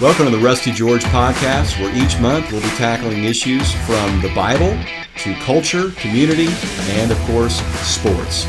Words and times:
Welcome 0.00 0.26
to 0.26 0.30
the 0.30 0.38
Rusty 0.38 0.70
George 0.70 1.02
podcast, 1.06 1.76
where 1.80 1.92
each 1.92 2.20
month 2.20 2.52
we'll 2.52 2.60
be 2.60 2.68
tackling 2.76 3.24
issues 3.24 3.72
from 3.84 4.22
the 4.22 4.32
Bible 4.32 4.78
to 5.16 5.34
culture, 5.40 5.90
community, 5.96 6.46
and 6.90 7.10
of 7.10 7.18
course, 7.22 7.60
sports. 7.84 8.44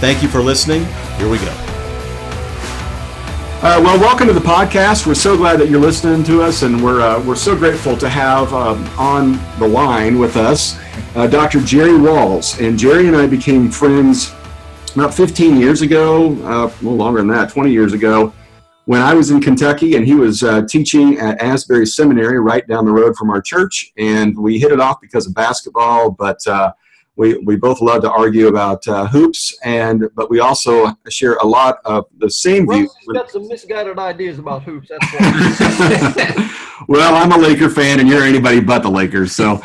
Thank 0.00 0.22
you 0.22 0.30
for 0.30 0.40
listening. 0.40 0.86
Here 1.18 1.28
we 1.28 1.36
go. 1.36 1.54
Uh, 3.60 3.82
well, 3.84 4.00
welcome 4.00 4.28
to 4.28 4.32
the 4.32 4.40
podcast. 4.40 5.06
We're 5.06 5.12
so 5.12 5.36
glad 5.36 5.60
that 5.60 5.68
you're 5.68 5.78
listening 5.78 6.24
to 6.24 6.40
us, 6.40 6.62
and 6.62 6.82
we're 6.82 7.02
uh, 7.02 7.22
we're 7.22 7.36
so 7.36 7.54
grateful 7.54 7.98
to 7.98 8.08
have 8.08 8.50
um, 8.54 8.82
on 8.98 9.32
the 9.58 9.68
line 9.68 10.18
with 10.18 10.38
us 10.38 10.80
uh, 11.16 11.26
Dr. 11.26 11.60
Jerry 11.60 11.98
Walls. 11.98 12.58
And 12.60 12.78
Jerry 12.78 13.08
and 13.08 13.16
I 13.16 13.26
became 13.26 13.70
friends 13.70 14.32
about 14.94 15.12
15 15.12 15.58
years 15.58 15.82
ago, 15.82 16.32
uh, 16.44 16.64
a 16.64 16.72
little 16.76 16.96
longer 16.96 17.20
than 17.20 17.28
that, 17.28 17.50
20 17.50 17.70
years 17.70 17.92
ago 17.92 18.32
when 18.86 19.00
I 19.00 19.14
was 19.14 19.30
in 19.30 19.40
Kentucky 19.40 19.96
and 19.96 20.06
he 20.06 20.14
was 20.14 20.42
uh, 20.42 20.62
teaching 20.68 21.18
at 21.18 21.40
Asbury 21.40 21.86
Seminary 21.86 22.38
right 22.38 22.66
down 22.66 22.84
the 22.84 22.92
road 22.92 23.16
from 23.16 23.30
our 23.30 23.40
church. 23.40 23.92
And 23.96 24.36
we 24.36 24.58
hit 24.58 24.72
it 24.72 24.80
off 24.80 25.00
because 25.00 25.26
of 25.26 25.34
basketball, 25.34 26.10
but 26.10 26.46
uh, 26.46 26.72
we, 27.16 27.38
we 27.38 27.56
both 27.56 27.80
love 27.80 28.02
to 28.02 28.10
argue 28.10 28.48
about 28.48 28.86
uh, 28.88 29.06
hoops, 29.06 29.56
and 29.62 30.08
but 30.16 30.30
we 30.30 30.40
also 30.40 30.92
share 31.08 31.34
a 31.36 31.46
lot 31.46 31.78
of 31.84 32.06
the 32.18 32.28
same 32.28 32.68
views. 32.68 32.92
He's 32.98 33.08
got 33.12 33.30
some 33.30 33.46
misguided 33.46 34.00
ideas 34.00 34.40
about 34.40 34.64
hoops. 34.64 34.88
That's 34.88 35.12
well, 36.88 37.14
I'm 37.14 37.30
a 37.30 37.38
Laker 37.38 37.70
fan, 37.70 38.00
and 38.00 38.08
you're 38.08 38.24
anybody 38.24 38.58
but 38.58 38.82
the 38.82 38.90
Lakers. 38.90 39.30
So, 39.30 39.62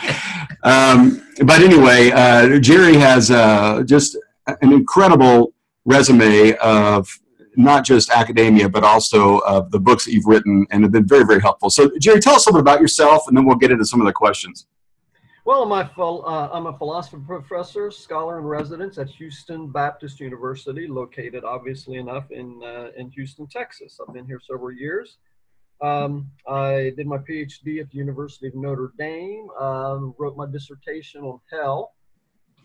um, 0.63 1.25
but 1.43 1.61
anyway, 1.63 2.11
uh, 2.11 2.59
Jerry 2.59 2.97
has 2.97 3.31
uh, 3.31 3.81
just 3.83 4.15
an 4.45 4.71
incredible 4.71 5.53
resume 5.85 6.55
of 6.57 7.09
not 7.59 7.83
just 7.83 8.09
academia, 8.09 8.69
but 8.69 8.83
also 8.83 9.39
uh, 9.39 9.59
the 9.69 9.79
books 9.79 10.05
that 10.05 10.13
you've 10.13 10.25
written 10.25 10.65
and 10.71 10.81
have 10.83 10.93
been 10.93 11.05
very, 11.05 11.25
very 11.25 11.41
helpful. 11.41 11.69
So, 11.69 11.91
Jerry, 11.99 12.21
tell 12.21 12.35
us 12.35 12.45
a 12.45 12.49
little 12.49 12.63
bit 12.63 12.71
about 12.71 12.81
yourself, 12.81 13.27
and 13.27 13.35
then 13.35 13.45
we'll 13.45 13.57
get 13.57 13.69
into 13.69 13.85
some 13.85 13.99
of 13.99 14.07
the 14.07 14.13
questions. 14.13 14.67
Well, 15.45 15.63
I'm 15.63 15.71
a, 15.71 16.01
uh, 16.01 16.49
I'm 16.53 16.67
a 16.67 16.77
philosophy 16.77 17.17
professor, 17.25 17.91
scholar 17.91 18.39
in 18.39 18.45
residence 18.45 18.97
at 18.97 19.09
Houston 19.09 19.71
Baptist 19.71 20.19
University, 20.19 20.88
located 20.88 21.43
obviously 21.43 21.97
enough 21.97 22.31
in, 22.31 22.61
uh, 22.63 22.91
in 22.97 23.11
Houston, 23.11 23.45
Texas. 23.47 23.99
I've 23.99 24.13
been 24.13 24.25
here 24.25 24.39
several 24.39 24.71
years. 24.71 25.17
Um, 25.81 26.29
I 26.47 26.94
did 26.95 27.07
my 27.07 27.17
PhD 27.17 27.81
at 27.81 27.89
the 27.89 27.97
University 27.97 28.47
of 28.47 28.55
Notre 28.55 28.94
Dame, 28.97 29.47
um, 29.59 30.13
wrote 30.17 30.38
my 30.38 30.45
dissertation 30.45 31.21
on 31.23 31.39
hell, 31.51 31.94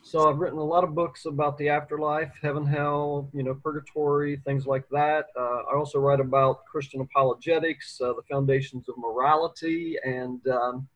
so 0.07 0.29
I've 0.29 0.37
written 0.37 0.59
a 0.59 0.65
lot 0.65 0.85
of 0.85 0.95
books 0.95 1.25
about 1.25 1.57
the 1.57 1.71
afterlife, 1.71 2.31
heaven, 2.43 2.67
hell, 2.67 3.31
you 3.33 3.43
know, 3.43 3.55
purgatory, 3.55 4.37
things 4.45 4.67
like 4.67 4.87
that. 4.91 5.29
Uh, 5.35 5.63
I 5.73 5.77
also 5.77 5.99
write 5.99 6.21
about 6.21 6.67
Christian 6.67 7.01
apologetics, 7.01 7.99
uh, 8.03 8.13
the 8.13 8.21
foundations 8.31 8.87
of 8.91 8.99
morality, 8.99 9.97
and 10.05 10.47
um, 10.47 10.87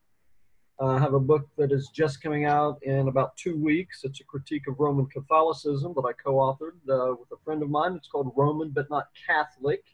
I 0.78 0.98
have 0.98 1.14
a 1.14 1.20
book 1.20 1.48
that 1.56 1.72
is 1.72 1.88
just 1.88 2.22
coming 2.22 2.44
out 2.44 2.82
in 2.82 3.08
about 3.08 3.34
two 3.38 3.56
weeks. 3.56 4.00
It's 4.04 4.20
a 4.20 4.24
critique 4.24 4.68
of 4.68 4.78
Roman 4.78 5.06
Catholicism 5.06 5.94
that 5.96 6.04
I 6.06 6.12
co-authored 6.12 6.76
uh, 6.90 7.14
with 7.18 7.32
a 7.32 7.42
friend 7.42 7.62
of 7.62 7.70
mine. 7.70 7.94
It's 7.94 8.08
called 8.08 8.30
Roman 8.36 8.68
but 8.68 8.90
Not 8.90 9.06
Catholic. 9.26 9.84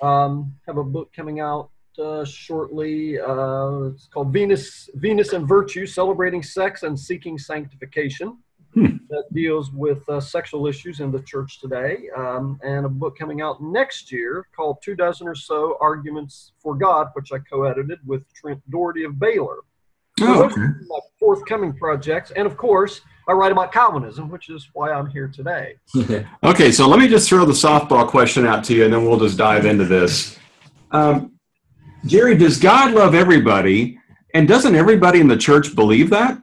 Um, 0.00 0.54
have 0.66 0.78
a 0.78 0.84
book 0.84 1.12
coming 1.14 1.38
out 1.38 1.68
uh, 1.98 2.24
shortly. 2.24 3.18
Uh, 3.18 3.90
it's 3.92 4.06
called 4.06 4.32
Venus, 4.32 4.88
Venus 4.94 5.32
and 5.32 5.46
Virtue: 5.46 5.86
Celebrating 5.86 6.42
Sex 6.42 6.82
and 6.82 6.98
Seeking 6.98 7.38
Sanctification. 7.38 8.38
Hmm. 8.74 8.98
That 9.08 9.24
deals 9.32 9.72
with 9.72 10.06
uh, 10.10 10.20
sexual 10.20 10.66
issues 10.66 11.00
in 11.00 11.10
the 11.10 11.20
church 11.22 11.58
today, 11.58 12.10
um, 12.14 12.60
and 12.62 12.84
a 12.84 12.88
book 12.88 13.18
coming 13.18 13.40
out 13.40 13.62
next 13.62 14.12
year 14.12 14.46
called 14.54 14.78
Two 14.82 14.94
Dozen 14.94 15.26
or 15.26 15.34
So 15.34 15.78
Arguments 15.80 16.52
for 16.58 16.74
God, 16.74 17.08
which 17.14 17.32
I 17.32 17.38
co-edited 17.38 17.98
with 18.06 18.30
Trent 18.34 18.60
Dougherty 18.70 19.04
of 19.04 19.18
Baylor. 19.18 19.60
Oh, 20.20 20.44
okay. 20.44 20.60
my 20.86 20.98
forthcoming 21.18 21.72
projects, 21.72 22.30
and 22.32 22.46
of 22.46 22.56
course, 22.56 23.00
I 23.28 23.32
write 23.32 23.52
about 23.52 23.72
Calvinism, 23.72 24.28
which 24.28 24.48
is 24.48 24.68
why 24.72 24.90
I'm 24.90 25.08
here 25.08 25.28
today. 25.28 25.76
okay, 26.42 26.72
so 26.72 26.88
let 26.88 26.98
me 26.98 27.08
just 27.08 27.28
throw 27.28 27.44
the 27.44 27.52
softball 27.52 28.06
question 28.06 28.46
out 28.46 28.64
to 28.64 28.74
you, 28.74 28.84
and 28.84 28.92
then 28.92 29.04
we'll 29.04 29.18
just 29.18 29.38
dive 29.38 29.64
into 29.64 29.84
this. 29.84 30.38
Um, 30.90 31.37
Jerry, 32.06 32.36
does 32.36 32.58
God 32.58 32.92
love 32.94 33.14
everybody? 33.14 33.98
And 34.34 34.46
doesn't 34.46 34.74
everybody 34.74 35.20
in 35.20 35.28
the 35.28 35.36
church 35.36 35.74
believe 35.74 36.10
that? 36.10 36.40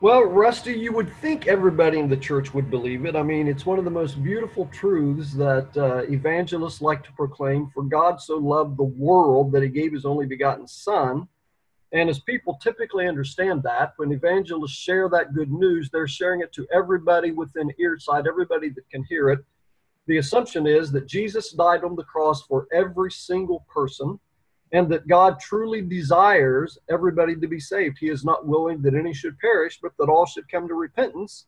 Well, 0.00 0.24
Rusty, 0.24 0.74
you 0.74 0.92
would 0.92 1.10
think 1.16 1.46
everybody 1.46 1.98
in 1.98 2.08
the 2.08 2.16
church 2.16 2.52
would 2.52 2.70
believe 2.70 3.06
it. 3.06 3.16
I 3.16 3.22
mean, 3.22 3.48
it's 3.48 3.64
one 3.64 3.78
of 3.78 3.84
the 3.84 3.90
most 3.90 4.22
beautiful 4.22 4.66
truths 4.66 5.32
that 5.32 5.74
uh, 5.76 6.02
evangelists 6.12 6.82
like 6.82 7.02
to 7.04 7.12
proclaim. 7.12 7.70
For 7.72 7.82
God 7.82 8.20
so 8.20 8.36
loved 8.36 8.76
the 8.76 8.84
world 8.84 9.50
that 9.52 9.62
he 9.62 9.68
gave 9.68 9.92
his 9.92 10.04
only 10.04 10.26
begotten 10.26 10.68
Son. 10.68 11.26
And 11.92 12.10
as 12.10 12.20
people 12.20 12.58
typically 12.62 13.08
understand 13.08 13.62
that, 13.62 13.94
when 13.96 14.12
evangelists 14.12 14.76
share 14.76 15.08
that 15.08 15.32
good 15.32 15.50
news, 15.50 15.88
they're 15.90 16.06
sharing 16.06 16.42
it 16.42 16.52
to 16.52 16.66
everybody 16.72 17.32
within 17.32 17.72
earsight, 17.78 18.26
everybody 18.26 18.68
that 18.70 18.88
can 18.90 19.04
hear 19.04 19.30
it. 19.30 19.40
The 20.06 20.18
assumption 20.18 20.66
is 20.66 20.92
that 20.92 21.06
Jesus 21.06 21.52
died 21.52 21.82
on 21.82 21.96
the 21.96 22.04
cross 22.04 22.42
for 22.42 22.66
every 22.72 23.10
single 23.10 23.64
person 23.72 24.20
and 24.74 24.90
that 24.90 25.06
God 25.06 25.38
truly 25.38 25.80
desires 25.80 26.76
everybody 26.90 27.36
to 27.36 27.46
be 27.46 27.60
saved. 27.60 27.96
He 27.96 28.08
is 28.08 28.24
not 28.24 28.44
willing 28.44 28.82
that 28.82 28.94
any 28.94 29.14
should 29.14 29.38
perish, 29.38 29.78
but 29.80 29.92
that 29.98 30.08
all 30.08 30.26
should 30.26 30.50
come 30.50 30.66
to 30.66 30.74
repentance, 30.74 31.46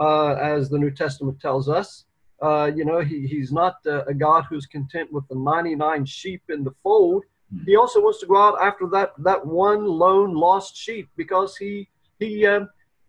uh, 0.00 0.32
as 0.32 0.68
the 0.68 0.76
New 0.76 0.90
Testament 0.90 1.40
tells 1.40 1.68
us. 1.68 2.04
Uh, 2.42 2.68
you 2.74 2.84
know, 2.84 2.98
he, 2.98 3.28
he's 3.28 3.52
not 3.52 3.76
uh, 3.86 4.04
a 4.06 4.14
God 4.14 4.44
who's 4.50 4.66
content 4.66 5.12
with 5.12 5.26
the 5.28 5.36
99 5.36 6.04
sheep 6.04 6.42
in 6.48 6.64
the 6.64 6.74
fold. 6.82 7.22
Hmm. 7.52 7.62
He 7.64 7.76
also 7.76 8.00
wants 8.00 8.18
to 8.20 8.26
go 8.26 8.36
out 8.36 8.58
after 8.60 8.88
that, 8.88 9.12
that 9.18 9.46
one 9.46 9.86
lone 9.86 10.34
lost 10.34 10.76
sheep 10.76 11.08
because 11.16 11.56
he, 11.56 11.88
he 12.18 12.44
uh, 12.44 12.64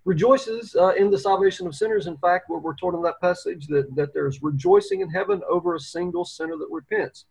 rejoices 0.05 0.75
uh, 0.75 0.93
in 0.93 1.09
the 1.09 1.17
salvation 1.17 1.65
of 1.65 1.73
sinners. 1.73 2.05
In 2.05 2.17
fact, 2.17 2.49
we're, 2.49 2.59
we're 2.59 2.75
told 2.75 2.93
in 2.93 3.01
that 3.01 3.19
passage 3.19 3.65
that, 3.67 3.95
that 3.95 4.13
there's 4.13 4.43
rejoicing 4.43 5.01
in 5.01 5.09
heaven 5.09 5.41
over 5.49 5.73
a 5.73 5.79
single 5.79 6.23
sinner 6.23 6.55
that 6.55 6.67
repents. 6.69 7.25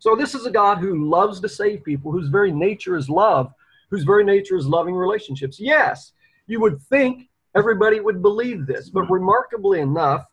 So 0.00 0.16
this 0.16 0.34
is 0.34 0.46
a 0.46 0.50
God 0.50 0.78
who 0.78 1.08
loves 1.08 1.40
to 1.40 1.48
save 1.48 1.84
people, 1.84 2.10
whose 2.10 2.28
very 2.28 2.50
nature 2.50 2.96
is 2.96 3.08
love, 3.08 3.52
whose 3.90 4.02
very 4.02 4.24
nature 4.24 4.56
is 4.56 4.66
loving 4.66 4.94
relationships. 4.94 5.60
Yes, 5.60 6.12
you 6.46 6.58
would 6.60 6.80
think 6.82 7.28
everybody 7.54 8.00
would 8.00 8.22
believe 8.22 8.66
this, 8.66 8.88
but 8.88 9.10
remarkably 9.10 9.80
enough, 9.80 10.24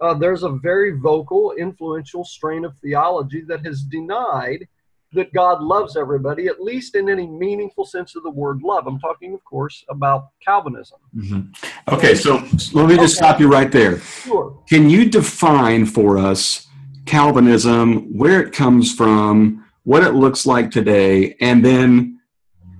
uh, 0.00 0.14
there's 0.14 0.42
a 0.42 0.50
very 0.50 0.98
vocal, 0.98 1.52
influential 1.52 2.24
strain 2.24 2.64
of 2.64 2.76
theology 2.78 3.42
that 3.42 3.64
has 3.64 3.82
denied 3.82 4.66
that 5.12 5.32
God 5.32 5.62
loves 5.62 5.96
everybody, 5.96 6.48
at 6.48 6.60
least 6.60 6.96
in 6.96 7.08
any 7.08 7.28
meaningful 7.28 7.84
sense 7.84 8.16
of 8.16 8.24
the 8.24 8.30
word 8.30 8.62
love. 8.62 8.88
I'm 8.88 8.98
talking, 8.98 9.32
of 9.32 9.44
course, 9.44 9.84
about 9.88 10.30
Calvinism. 10.44 10.98
Mm-hmm. 11.16 11.94
Okay, 11.94 12.16
so, 12.16 12.44
so 12.58 12.76
let 12.76 12.88
me 12.88 12.96
just 12.96 13.16
okay. 13.16 13.26
stop 13.26 13.38
you 13.38 13.48
right 13.48 13.70
there. 13.70 14.00
Sure. 14.00 14.60
Can 14.68 14.90
you 14.90 15.08
define 15.08 15.86
for 15.86 16.18
us 16.18 16.66
Calvinism, 17.06 18.16
where 18.16 18.40
it 18.40 18.52
comes 18.52 18.94
from, 18.94 19.64
what 19.84 20.02
it 20.02 20.12
looks 20.12 20.46
like 20.46 20.70
today, 20.70 21.36
and 21.40 21.64
then 21.64 22.20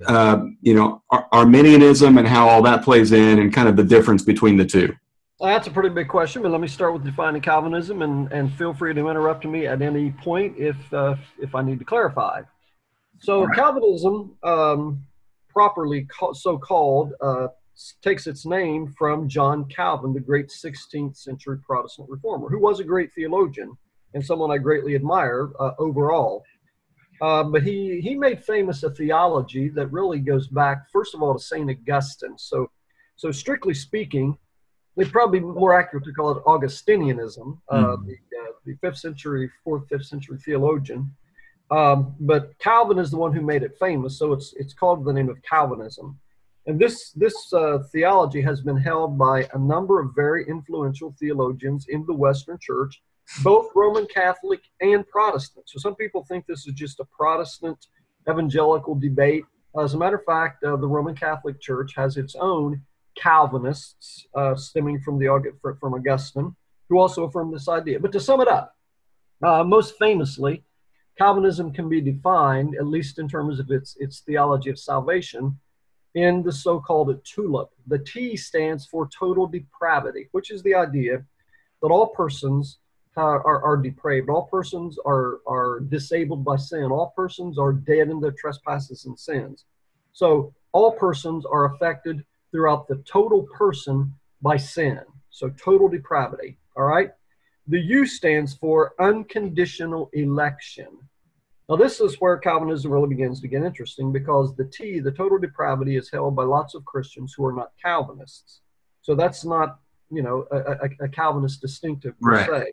uh, 0.07 0.43
you 0.61 0.73
know 0.73 1.01
Ar- 1.09 1.27
Arminianism 1.31 2.17
and 2.17 2.27
how 2.27 2.47
all 2.47 2.61
that 2.63 2.83
plays 2.83 3.11
in, 3.11 3.39
and 3.39 3.53
kind 3.53 3.67
of 3.67 3.75
the 3.75 3.83
difference 3.83 4.23
between 4.23 4.57
the 4.57 4.65
two. 4.65 4.93
Well, 5.39 5.53
that's 5.53 5.67
a 5.67 5.71
pretty 5.71 5.89
big 5.89 6.07
question, 6.07 6.41
but 6.41 6.51
let 6.51 6.61
me 6.61 6.67
start 6.67 6.93
with 6.93 7.03
defining 7.03 7.41
Calvinism, 7.41 8.01
and, 8.01 8.31
and 8.31 8.53
feel 8.53 8.73
free 8.73 8.93
to 8.93 9.09
interrupt 9.09 9.45
me 9.45 9.67
at 9.67 9.81
any 9.81 10.11
point 10.11 10.57
if 10.57 10.93
uh, 10.93 11.15
if 11.39 11.53
I 11.55 11.61
need 11.61 11.79
to 11.79 11.85
clarify. 11.85 12.41
So 13.19 13.43
right. 13.43 13.55
Calvinism, 13.55 14.35
um, 14.43 15.05
properly 15.49 16.05
ca- 16.05 16.33
so 16.33 16.57
called, 16.57 17.13
uh, 17.21 17.47
takes 18.01 18.27
its 18.27 18.45
name 18.45 18.93
from 18.97 19.27
John 19.27 19.65
Calvin, 19.65 20.13
the 20.13 20.19
great 20.19 20.47
16th 20.47 21.17
century 21.17 21.57
Protestant 21.65 22.09
reformer, 22.09 22.49
who 22.49 22.59
was 22.59 22.79
a 22.79 22.83
great 22.83 23.13
theologian 23.13 23.77
and 24.15 24.25
someone 24.25 24.49
I 24.49 24.57
greatly 24.57 24.95
admire 24.95 25.51
uh, 25.59 25.71
overall. 25.77 26.43
Uh, 27.21 27.43
but 27.43 27.61
he, 27.63 28.01
he 28.01 28.15
made 28.15 28.43
famous 28.43 28.81
a 28.83 28.89
theology 28.89 29.69
that 29.69 29.91
really 29.91 30.19
goes 30.19 30.47
back, 30.47 30.89
first 30.91 31.13
of 31.13 31.21
all, 31.21 31.33
to 31.33 31.39
St. 31.39 31.69
Augustine. 31.69 32.37
So, 32.37 32.71
so 33.15 33.31
strictly 33.31 33.73
speaking, 33.73 34.37
they 34.97 35.05
probably 35.05 35.41
more 35.41 35.77
accurate 35.77 36.05
to 36.05 36.13
call 36.13 36.31
it 36.31 36.43
Augustinianism, 36.45 37.59
uh, 37.69 37.75
mm. 37.75 38.05
the, 38.05 38.13
uh, 38.13 38.51
the 38.65 38.75
fifth 38.81 38.97
century, 38.97 39.51
fourth, 39.63 39.83
fifth 39.89 40.05
century 40.05 40.37
theologian. 40.43 41.13
Um, 41.71 42.15
but 42.19 42.57
Calvin 42.59 42.99
is 42.99 43.11
the 43.11 43.17
one 43.17 43.33
who 43.33 43.41
made 43.41 43.63
it 43.63 43.77
famous, 43.79 44.19
so 44.19 44.33
it's 44.33 44.53
it's 44.55 44.73
called 44.73 45.03
the 45.03 45.11
name 45.11 45.29
of 45.29 45.41
Calvinism. 45.41 46.19
And 46.67 46.79
this 46.79 47.11
this 47.11 47.51
uh, 47.53 47.79
theology 47.91 48.39
has 48.41 48.61
been 48.61 48.77
held 48.77 49.17
by 49.17 49.47
a 49.53 49.57
number 49.57 49.99
of 49.99 50.13
very 50.15 50.47
influential 50.47 51.15
theologians 51.19 51.87
in 51.89 52.05
the 52.05 52.13
Western 52.13 52.59
Church, 52.61 53.01
both 53.43 53.69
Roman 53.75 54.05
Catholic 54.07 54.61
and 54.81 55.07
Protestant. 55.07 55.67
So 55.67 55.79
some 55.79 55.95
people 55.95 56.25
think 56.25 56.45
this 56.45 56.67
is 56.67 56.73
just 56.73 56.99
a 56.99 57.05
Protestant 57.05 57.87
evangelical 58.29 58.95
debate. 58.95 59.45
As 59.79 59.93
a 59.93 59.97
matter 59.97 60.17
of 60.17 60.25
fact, 60.25 60.63
uh, 60.63 60.75
the 60.77 60.87
Roman 60.87 61.15
Catholic 61.15 61.59
Church 61.59 61.93
has 61.95 62.17
its 62.17 62.35
own 62.35 62.81
Calvinists 63.15 64.27
uh, 64.35 64.55
stemming 64.55 64.99
from 64.99 65.17
the 65.19 65.27
from 65.79 65.93
Augustine, 65.93 66.55
who 66.89 66.99
also 66.99 67.23
affirm 67.23 67.51
this 67.51 67.67
idea. 67.67 67.99
But 67.99 68.11
to 68.13 68.19
sum 68.19 68.41
it 68.41 68.47
up, 68.47 68.75
uh, 69.43 69.63
most 69.63 69.97
famously, 69.97 70.63
Calvinism 71.17 71.71
can 71.71 71.87
be 71.87 72.01
defined, 72.01 72.75
at 72.75 72.87
least 72.87 73.19
in 73.19 73.27
terms 73.27 73.59
of 73.59 73.71
its, 73.71 73.95
its 73.99 74.19
theology 74.19 74.69
of 74.69 74.77
salvation, 74.77 75.57
in 76.13 76.43
the 76.43 76.51
so 76.51 76.79
called 76.79 77.23
tulip. 77.25 77.69
The 77.87 77.99
T 77.99 78.35
stands 78.37 78.85
for 78.85 79.07
total 79.07 79.47
depravity, 79.47 80.29
which 80.31 80.51
is 80.51 80.61
the 80.63 80.75
idea 80.75 81.23
that 81.81 81.87
all 81.87 82.07
persons 82.07 82.79
are, 83.15 83.45
are, 83.45 83.63
are, 83.63 83.77
depraved, 83.77 84.29
all 84.29 84.47
persons 84.47 84.97
are, 85.05 85.39
are 85.47 85.79
disabled 85.79 86.43
by 86.43 86.57
sin, 86.57 86.91
all 86.91 87.13
persons 87.15 87.57
are 87.57 87.73
dead 87.73 88.09
in 88.09 88.19
their 88.19 88.33
trespasses 88.33 89.05
and 89.05 89.17
sins. 89.17 89.65
So 90.13 90.53
all 90.71 90.91
persons 90.91 91.45
are 91.45 91.73
affected 91.73 92.23
throughout 92.51 92.87
the 92.87 93.03
total 93.07 93.43
person 93.43 94.13
by 94.41 94.57
sin. 94.57 95.01
So 95.29 95.49
total 95.49 95.87
depravity. 95.87 96.57
All 96.77 96.83
right. 96.83 97.11
The 97.67 97.79
U 97.79 98.05
stands 98.05 98.53
for 98.53 98.93
unconditional 98.99 100.09
election. 100.13 100.87
Now, 101.67 101.77
this 101.77 101.99
is 101.99 102.15
where 102.21 102.37
Calvinism 102.37 102.91
really 102.91 103.09
begins 103.09 103.41
to 103.41 103.47
get 103.47 103.63
interesting 103.63 104.11
because 104.11 104.55
the 104.55 104.65
T, 104.65 104.99
the 104.99 105.11
total 105.11 105.39
depravity, 105.39 105.95
is 105.97 106.11
held 106.11 106.35
by 106.35 106.43
lots 106.43 106.75
of 106.75 106.85
Christians 106.85 107.33
who 107.33 107.45
are 107.45 107.53
not 107.53 107.71
Calvinists. 107.81 108.61
So 109.01 109.15
that's 109.15 109.43
not, 109.43 109.79
you 110.11 110.21
know, 110.21 110.45
a, 110.51 110.57
a, 110.57 111.05
a 111.05 111.09
Calvinist 111.09 111.61
distinctive 111.61 112.19
per 112.21 112.31
right. 112.31 112.49
se. 112.49 112.71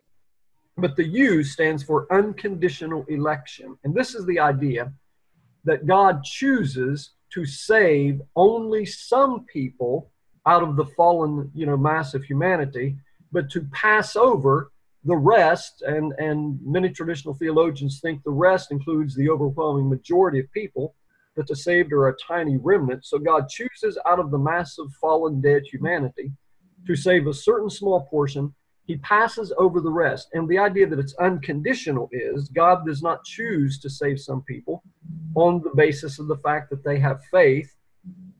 But 0.77 0.95
the 0.95 1.07
U 1.07 1.43
stands 1.43 1.83
for 1.83 2.11
unconditional 2.11 3.05
election. 3.07 3.77
And 3.83 3.93
this 3.93 4.15
is 4.15 4.25
the 4.25 4.39
idea 4.39 4.91
that 5.65 5.85
God 5.85 6.23
chooses 6.23 7.11
to 7.33 7.45
save 7.45 8.21
only 8.35 8.85
some 8.85 9.45
people 9.45 10.11
out 10.45 10.63
of 10.63 10.75
the 10.75 10.85
fallen, 10.85 11.51
you 11.53 11.65
know, 11.65 11.77
mass 11.77 12.13
of 12.13 12.23
humanity, 12.23 12.97
but 13.31 13.49
to 13.51 13.61
pass 13.71 14.15
over 14.15 14.71
the 15.05 15.15
rest, 15.15 15.81
and, 15.81 16.13
and 16.17 16.59
many 16.63 16.89
traditional 16.89 17.33
theologians 17.33 17.99
think 17.99 18.23
the 18.23 18.31
rest 18.31 18.71
includes 18.71 19.15
the 19.15 19.29
overwhelming 19.29 19.89
majority 19.89 20.39
of 20.39 20.51
people, 20.53 20.95
that 21.35 21.47
the 21.47 21.55
saved 21.55 21.91
are 21.91 22.09
a 22.09 22.15
tiny 22.15 22.57
remnant. 22.57 23.05
So 23.05 23.17
God 23.17 23.49
chooses 23.49 23.97
out 24.05 24.19
of 24.19 24.31
the 24.31 24.37
mass 24.37 24.77
of 24.77 24.93
fallen 25.01 25.41
dead 25.41 25.63
humanity 25.71 26.31
to 26.85 26.95
save 26.95 27.27
a 27.27 27.33
certain 27.33 27.69
small 27.69 28.01
portion. 28.01 28.53
He 28.85 28.97
passes 28.97 29.53
over 29.57 29.79
the 29.79 29.91
rest. 29.91 30.29
And 30.33 30.47
the 30.47 30.59
idea 30.59 30.87
that 30.87 30.99
it's 30.99 31.15
unconditional 31.15 32.09
is 32.11 32.49
God 32.49 32.85
does 32.85 33.01
not 33.01 33.23
choose 33.23 33.79
to 33.79 33.89
save 33.89 34.19
some 34.19 34.41
people 34.41 34.83
on 35.35 35.61
the 35.61 35.71
basis 35.75 36.19
of 36.19 36.27
the 36.27 36.37
fact 36.37 36.69
that 36.69 36.83
they 36.83 36.99
have 36.99 37.23
faith 37.31 37.73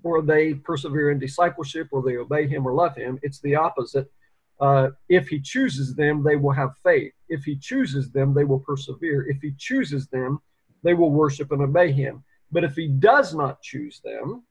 or 0.04 0.22
they 0.22 0.54
persevere 0.54 1.12
in 1.12 1.20
discipleship 1.20 1.88
or 1.92 2.04
they 2.04 2.18
obey 2.18 2.48
Him 2.48 2.68
or 2.68 2.74
love 2.74 2.96
Him. 2.96 3.20
It's 3.24 3.40
the 3.40 3.56
opposite 3.56 4.12
uh, 4.60 4.92
if 5.10 5.28
he 5.28 5.42
chooses 5.42 5.94
them, 5.94 6.24
they 6.24 6.38
will 6.38 6.52
have 6.52 6.72
faith. 6.84 7.12
If 7.28 7.44
he 7.44 7.58
chooses 7.58 8.12
them, 8.12 8.34
they 8.34 8.46
will 8.46 8.60
persevere. 8.60 9.26
If 9.30 9.42
he 9.42 9.54
chooses 9.58 10.08
them, 10.08 10.40
they 10.84 10.94
will 10.94 11.12
worship 11.12 11.52
and 11.52 11.62
obey 11.62 11.92
him. 11.92 12.24
But 12.52 12.64
if 12.64 12.76
he 12.76 12.88
does 12.88 13.34
not 13.34 13.62
choose 13.62 14.00
them, 14.06 14.44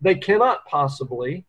they 0.00 0.14
cannot 0.14 0.64
possibly 0.64 1.44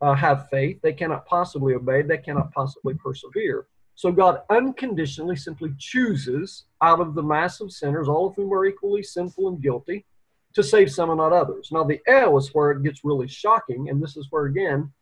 uh, 0.00 0.14
have 0.14 0.48
faith. 0.50 0.80
They 0.82 0.92
cannot 0.92 1.26
possibly 1.26 1.74
obey. 1.74 2.02
They 2.02 2.18
cannot 2.18 2.52
possibly 2.52 2.94
persevere. 2.94 3.66
So 3.94 4.12
God 4.12 4.42
unconditionally 4.50 5.36
simply 5.36 5.72
chooses 5.78 6.66
out 6.82 7.00
of 7.00 7.14
the 7.14 7.22
mass 7.22 7.60
of 7.60 7.72
sinners, 7.72 8.08
all 8.08 8.26
of 8.26 8.34
whom 8.34 8.52
are 8.52 8.66
equally 8.66 9.02
sinful 9.02 9.48
and 9.48 9.62
guilty, 9.62 10.04
to 10.52 10.62
save 10.62 10.90
some 10.90 11.10
and 11.10 11.18
not 11.18 11.32
others. 11.32 11.70
Now, 11.72 11.84
the 11.84 12.00
L 12.06 12.36
is 12.36 12.50
where 12.52 12.72
it 12.72 12.82
gets 12.82 13.04
really 13.04 13.28
shocking, 13.28 13.88
and 13.88 14.02
this 14.02 14.16
is 14.16 14.26
where, 14.30 14.46
again, 14.46 14.92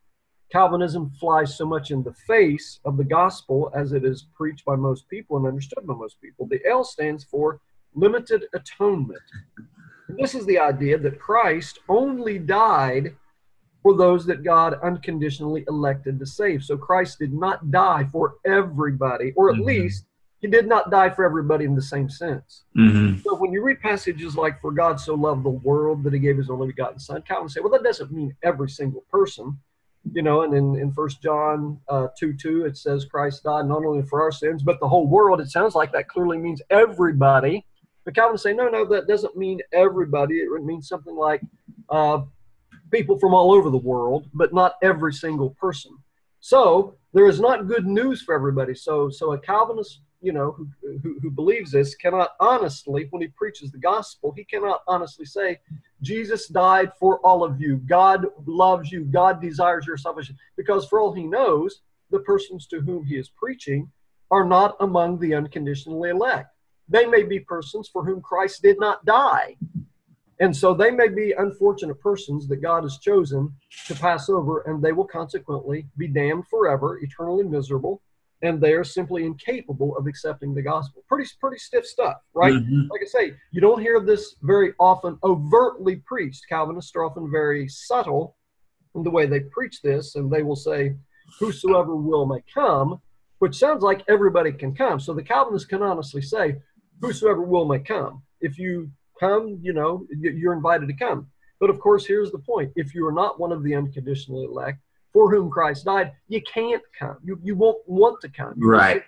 Calvinism 0.51 1.11
flies 1.19 1.57
so 1.57 1.65
much 1.65 1.91
in 1.91 2.03
the 2.03 2.13
face 2.13 2.79
of 2.85 2.97
the 2.97 3.03
gospel 3.03 3.71
as 3.75 3.91
it 3.91 4.05
is 4.05 4.27
preached 4.35 4.63
by 4.63 4.75
most 4.75 5.09
people 5.09 5.37
and 5.37 5.47
understood 5.47 5.85
by 5.85 5.93
most 5.93 6.21
people. 6.21 6.45
The 6.45 6.61
L 6.65 6.83
stands 6.83 7.23
for 7.23 7.59
limited 7.95 8.45
atonement. 8.53 9.19
And 10.07 10.17
this 10.17 10.35
is 10.35 10.45
the 10.45 10.59
idea 10.59 10.97
that 10.99 11.19
Christ 11.19 11.79
only 11.89 12.37
died 12.37 13.15
for 13.85 13.95
those 13.95 14.25
that 14.25 14.43
God 14.43 14.79
unconditionally 14.81 15.63
elected 15.67 16.17
to 16.17 16.25
save. 16.25 16.63
So 16.63 16.75
Christ 16.75 17.19
did 17.19 17.31
not 17.31 17.69
die 17.69 18.09
for 18.11 18.37
everybody, 18.43 19.31
or 19.35 19.51
at 19.51 19.57
mm-hmm. 19.57 19.65
least 19.65 20.05
he 20.41 20.47
did 20.47 20.65
not 20.65 20.89
die 20.89 21.11
for 21.11 21.23
everybody 21.23 21.65
in 21.65 21.75
the 21.75 21.83
same 21.83 22.09
sense. 22.09 22.63
Mm-hmm. 22.75 23.19
So 23.21 23.35
when 23.35 23.53
you 23.53 23.61
read 23.61 23.79
passages 23.79 24.35
like, 24.35 24.59
For 24.59 24.71
God 24.71 24.99
so 24.99 25.13
loved 25.13 25.45
the 25.45 25.51
world 25.51 26.03
that 26.03 26.13
he 26.13 26.19
gave 26.19 26.35
his 26.35 26.49
only 26.49 26.65
begotten 26.65 26.97
Son, 26.97 27.21
Calvin 27.21 27.47
say, 27.47 27.59
Well, 27.59 27.71
that 27.73 27.83
doesn't 27.83 28.11
mean 28.11 28.35
every 28.41 28.71
single 28.71 29.01
person 29.01 29.55
you 30.13 30.23
know, 30.23 30.41
and 30.41 30.53
in, 30.55 30.75
in 30.79 30.91
First 30.91 31.21
John 31.21 31.79
uh, 31.87 32.07
2 32.19 32.33
2, 32.33 32.65
it 32.65 32.77
says 32.77 33.05
Christ 33.05 33.43
died 33.43 33.67
not 33.67 33.85
only 33.85 34.03
for 34.03 34.21
our 34.21 34.31
sins, 34.31 34.63
but 34.63 34.79
the 34.79 34.87
whole 34.87 35.07
world. 35.07 35.41
It 35.41 35.49
sounds 35.49 35.75
like 35.75 35.91
that 35.93 36.07
clearly 36.07 36.37
means 36.37 36.61
everybody. 36.71 37.65
But 38.03 38.15
Calvin 38.15 38.37
say, 38.37 38.53
no, 38.53 38.67
no, 38.67 38.85
that 38.85 39.07
doesn't 39.07 39.35
mean 39.35 39.61
everybody. 39.73 40.35
It 40.35 40.63
means 40.63 40.87
something 40.87 41.15
like 41.15 41.41
uh, 41.89 42.21
people 42.95 43.19
from 43.19 43.33
all 43.33 43.51
over 43.53 43.69
the 43.69 43.77
world, 43.77 44.29
but 44.33 44.53
not 44.53 44.75
every 44.81 45.13
single 45.13 45.51
person. 45.51 45.91
So 46.39 46.95
there 47.13 47.27
is 47.27 47.39
not 47.39 47.67
good 47.67 47.85
news 47.85 48.21
for 48.21 48.33
everybody. 48.33 48.75
So, 48.75 49.09
so 49.09 49.33
a 49.33 49.39
Calvinist 49.39 50.01
you 50.21 50.33
know, 50.33 50.53
who, 50.53 50.67
who, 51.03 51.19
who, 51.21 51.29
believes 51.29 51.71
this 51.71 51.93
cannot 51.93 52.31
honestly, 52.39 53.07
when 53.11 53.21
he 53.21 53.27
preaches 53.27 53.71
the 53.71 53.77
gospel, 53.77 54.33
he 54.35 54.43
cannot 54.43 54.81
honestly 54.87 55.23
say, 55.23 55.59
Jesus 56.01 56.47
died 56.47 56.91
for 56.99 57.19
all 57.19 57.43
of 57.43 57.61
you. 57.61 57.75
God 57.85 58.25
loves 58.47 58.91
you. 58.91 59.01
God 59.05 59.39
desires 59.39 59.85
your 59.85 59.97
salvation. 59.97 60.35
Because 60.57 60.87
for 60.87 60.99
all 60.99 61.13
he 61.13 61.27
knows, 61.27 61.81
the 62.09 62.19
persons 62.19 62.65
to 62.67 62.81
whom 62.81 63.05
he 63.05 63.17
is 63.17 63.29
preaching 63.29 63.91
are 64.31 64.45
not 64.45 64.75
among 64.79 65.19
the 65.19 65.35
unconditionally 65.35 66.09
elect. 66.09 66.49
They 66.89 67.05
may 67.05 67.21
be 67.21 67.39
persons 67.39 67.87
for 67.87 68.03
whom 68.03 68.19
Christ 68.19 68.63
did 68.63 68.79
not 68.79 69.05
die. 69.05 69.57
And 70.39 70.55
so 70.55 70.73
they 70.73 70.91
may 70.91 71.07
be 71.07 71.33
unfortunate 71.37 72.01
persons 72.01 72.47
that 72.47 72.57
God 72.57 72.83
has 72.83 72.97
chosen 72.97 73.53
to 73.87 73.95
pass 73.95 74.29
over, 74.29 74.61
and 74.61 74.83
they 74.83 74.91
will 74.91 75.07
consequently 75.07 75.87
be 75.97 76.07
damned 76.07 76.47
forever, 76.47 76.99
eternally 77.01 77.45
miserable, 77.45 78.01
and 78.41 78.59
they're 78.59 78.83
simply 78.83 79.25
incapable 79.25 79.97
of 79.97 80.07
accepting 80.07 80.53
the 80.53 80.61
gospel. 80.61 81.03
Pretty, 81.07 81.29
pretty 81.39 81.57
stiff 81.57 81.85
stuff, 81.85 82.17
right? 82.33 82.53
Mm-hmm. 82.53 82.87
Like 82.91 83.01
I 83.01 83.05
say, 83.05 83.33
you 83.51 83.61
don't 83.61 83.81
hear 83.81 84.01
this 84.01 84.35
very 84.41 84.73
often 84.77 85.17
overtly 85.23 85.97
preached. 86.05 86.43
Calvinists 86.49 86.95
are 86.95 87.05
often 87.05 87.31
very 87.31 87.67
subtle 87.69 88.35
in 88.93 89.03
the 89.03 89.11
way 89.11 89.25
they 89.25 89.39
preach 89.39 89.81
this, 89.81 90.15
and 90.15 90.31
they 90.31 90.43
will 90.43 90.55
say, 90.55 90.95
Whosoever 91.39 91.95
will 91.95 92.25
may 92.25 92.43
come, 92.53 93.01
which 93.39 93.55
sounds 93.55 93.83
like 93.83 94.03
everybody 94.07 94.51
can 94.51 94.75
come. 94.75 94.99
So 94.99 95.13
the 95.13 95.23
Calvinists 95.23 95.67
can 95.67 95.81
honestly 95.81 96.21
say, 96.21 96.57
Whosoever 97.01 97.41
will 97.41 97.65
may 97.65 97.79
come. 97.79 98.21
If 98.41 98.59
you 98.59 98.91
come, 99.19 99.59
you 99.61 99.73
know, 99.73 100.05
you're 100.19 100.53
invited 100.53 100.87
to 100.87 100.93
come. 100.93 101.27
But 101.59 101.69
of 101.69 101.79
course, 101.79 102.05
here's 102.05 102.31
the 102.31 102.39
point 102.39 102.71
if 102.75 102.93
you 102.93 103.05
are 103.07 103.11
not 103.11 103.39
one 103.39 103.51
of 103.51 103.63
the 103.63 103.75
unconditionally 103.75 104.45
elect, 104.45 104.79
for 105.13 105.33
whom 105.33 105.49
Christ 105.49 105.85
died, 105.85 106.11
you 106.27 106.41
can't 106.41 106.83
come. 106.99 107.17
You, 107.23 107.39
you 107.41 107.55
won't 107.55 107.77
want 107.87 108.19
to 108.21 108.29
come. 108.29 108.53
You 108.57 108.67
right. 108.67 109.03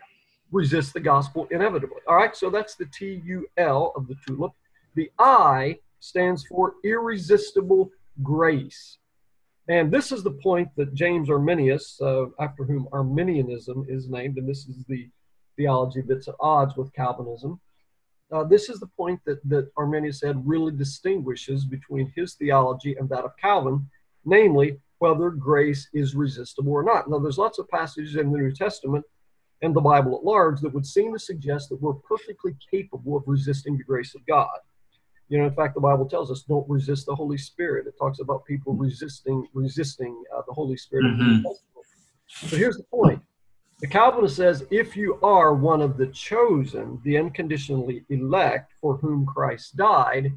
Resist 0.51 0.93
the 0.93 1.01
gospel 1.01 1.45
inevitably. 1.51 1.97
All 2.07 2.15
right, 2.15 2.33
so 2.33 2.49
that's 2.49 2.75
the 2.75 2.85
T 2.85 3.21
U 3.25 3.45
L 3.57 3.91
of 3.97 4.07
the 4.07 4.15
tulip. 4.25 4.53
The 4.95 5.11
I 5.19 5.79
stands 5.99 6.45
for 6.45 6.75
irresistible 6.85 7.91
grace. 8.23 8.97
And 9.67 9.91
this 9.91 10.13
is 10.13 10.23
the 10.23 10.31
point 10.31 10.69
that 10.77 10.93
James 10.93 11.29
Arminius, 11.29 11.99
uh, 12.01 12.27
after 12.39 12.63
whom 12.63 12.87
Arminianism 12.93 13.85
is 13.89 14.07
named, 14.07 14.37
and 14.37 14.47
this 14.47 14.65
is 14.69 14.85
the 14.87 15.09
theology 15.57 16.01
that's 16.07 16.29
at 16.29 16.35
odds 16.39 16.77
with 16.77 16.93
Calvinism. 16.93 17.59
Uh, 18.31 18.43
this 18.43 18.69
is 18.69 18.79
the 18.79 18.87
point 18.87 19.19
that, 19.25 19.39
that 19.47 19.69
Arminius 19.77 20.19
said 20.19 20.41
really 20.45 20.71
distinguishes 20.71 21.65
between 21.65 22.11
his 22.15 22.33
theology 22.33 22.95
and 22.99 23.07
that 23.09 23.23
of 23.23 23.31
Calvin, 23.37 23.87
namely, 24.25 24.79
whether 24.99 25.29
grace 25.29 25.87
is 25.93 26.15
resistible 26.15 26.73
or 26.73 26.83
not. 26.83 27.09
Now, 27.09 27.19
there's 27.19 27.37
lots 27.37 27.59
of 27.59 27.69
passages 27.69 28.15
in 28.15 28.31
the 28.31 28.37
New 28.37 28.51
Testament 28.51 29.05
and 29.61 29.75
the 29.75 29.81
Bible 29.81 30.17
at 30.17 30.23
large 30.23 30.59
that 30.61 30.73
would 30.73 30.85
seem 30.85 31.13
to 31.13 31.19
suggest 31.19 31.69
that 31.69 31.81
we're 31.81 31.93
perfectly 31.93 32.55
capable 32.69 33.17
of 33.17 33.23
resisting 33.27 33.77
the 33.77 33.83
grace 33.83 34.13
of 34.15 34.25
God. 34.25 34.57
You 35.29 35.39
know, 35.39 35.45
in 35.45 35.53
fact, 35.53 35.75
the 35.75 35.81
Bible 35.81 36.07
tells 36.07 36.31
us 36.31 36.43
don't 36.43 36.69
resist 36.69 37.05
the 37.05 37.15
Holy 37.15 37.37
Spirit. 37.37 37.87
It 37.87 37.95
talks 37.99 38.19
about 38.19 38.45
people 38.45 38.73
resisting 38.73 39.45
resisting 39.53 40.23
uh, 40.35 40.41
the 40.47 40.53
Holy 40.53 40.77
Spirit. 40.77 41.05
Mm-hmm. 41.05 41.41
But 42.49 42.59
here's 42.59 42.77
the 42.77 42.83
point: 42.83 43.21
the 43.79 43.87
Calvinist 43.87 44.35
says 44.35 44.65
if 44.71 44.95
you 44.95 45.19
are 45.21 45.53
one 45.53 45.81
of 45.81 45.97
the 45.97 46.07
chosen, 46.07 46.99
the 47.03 47.17
unconditionally 47.17 48.03
elect, 48.09 48.73
for 48.81 48.97
whom 48.97 49.25
Christ 49.25 49.77
died, 49.77 50.33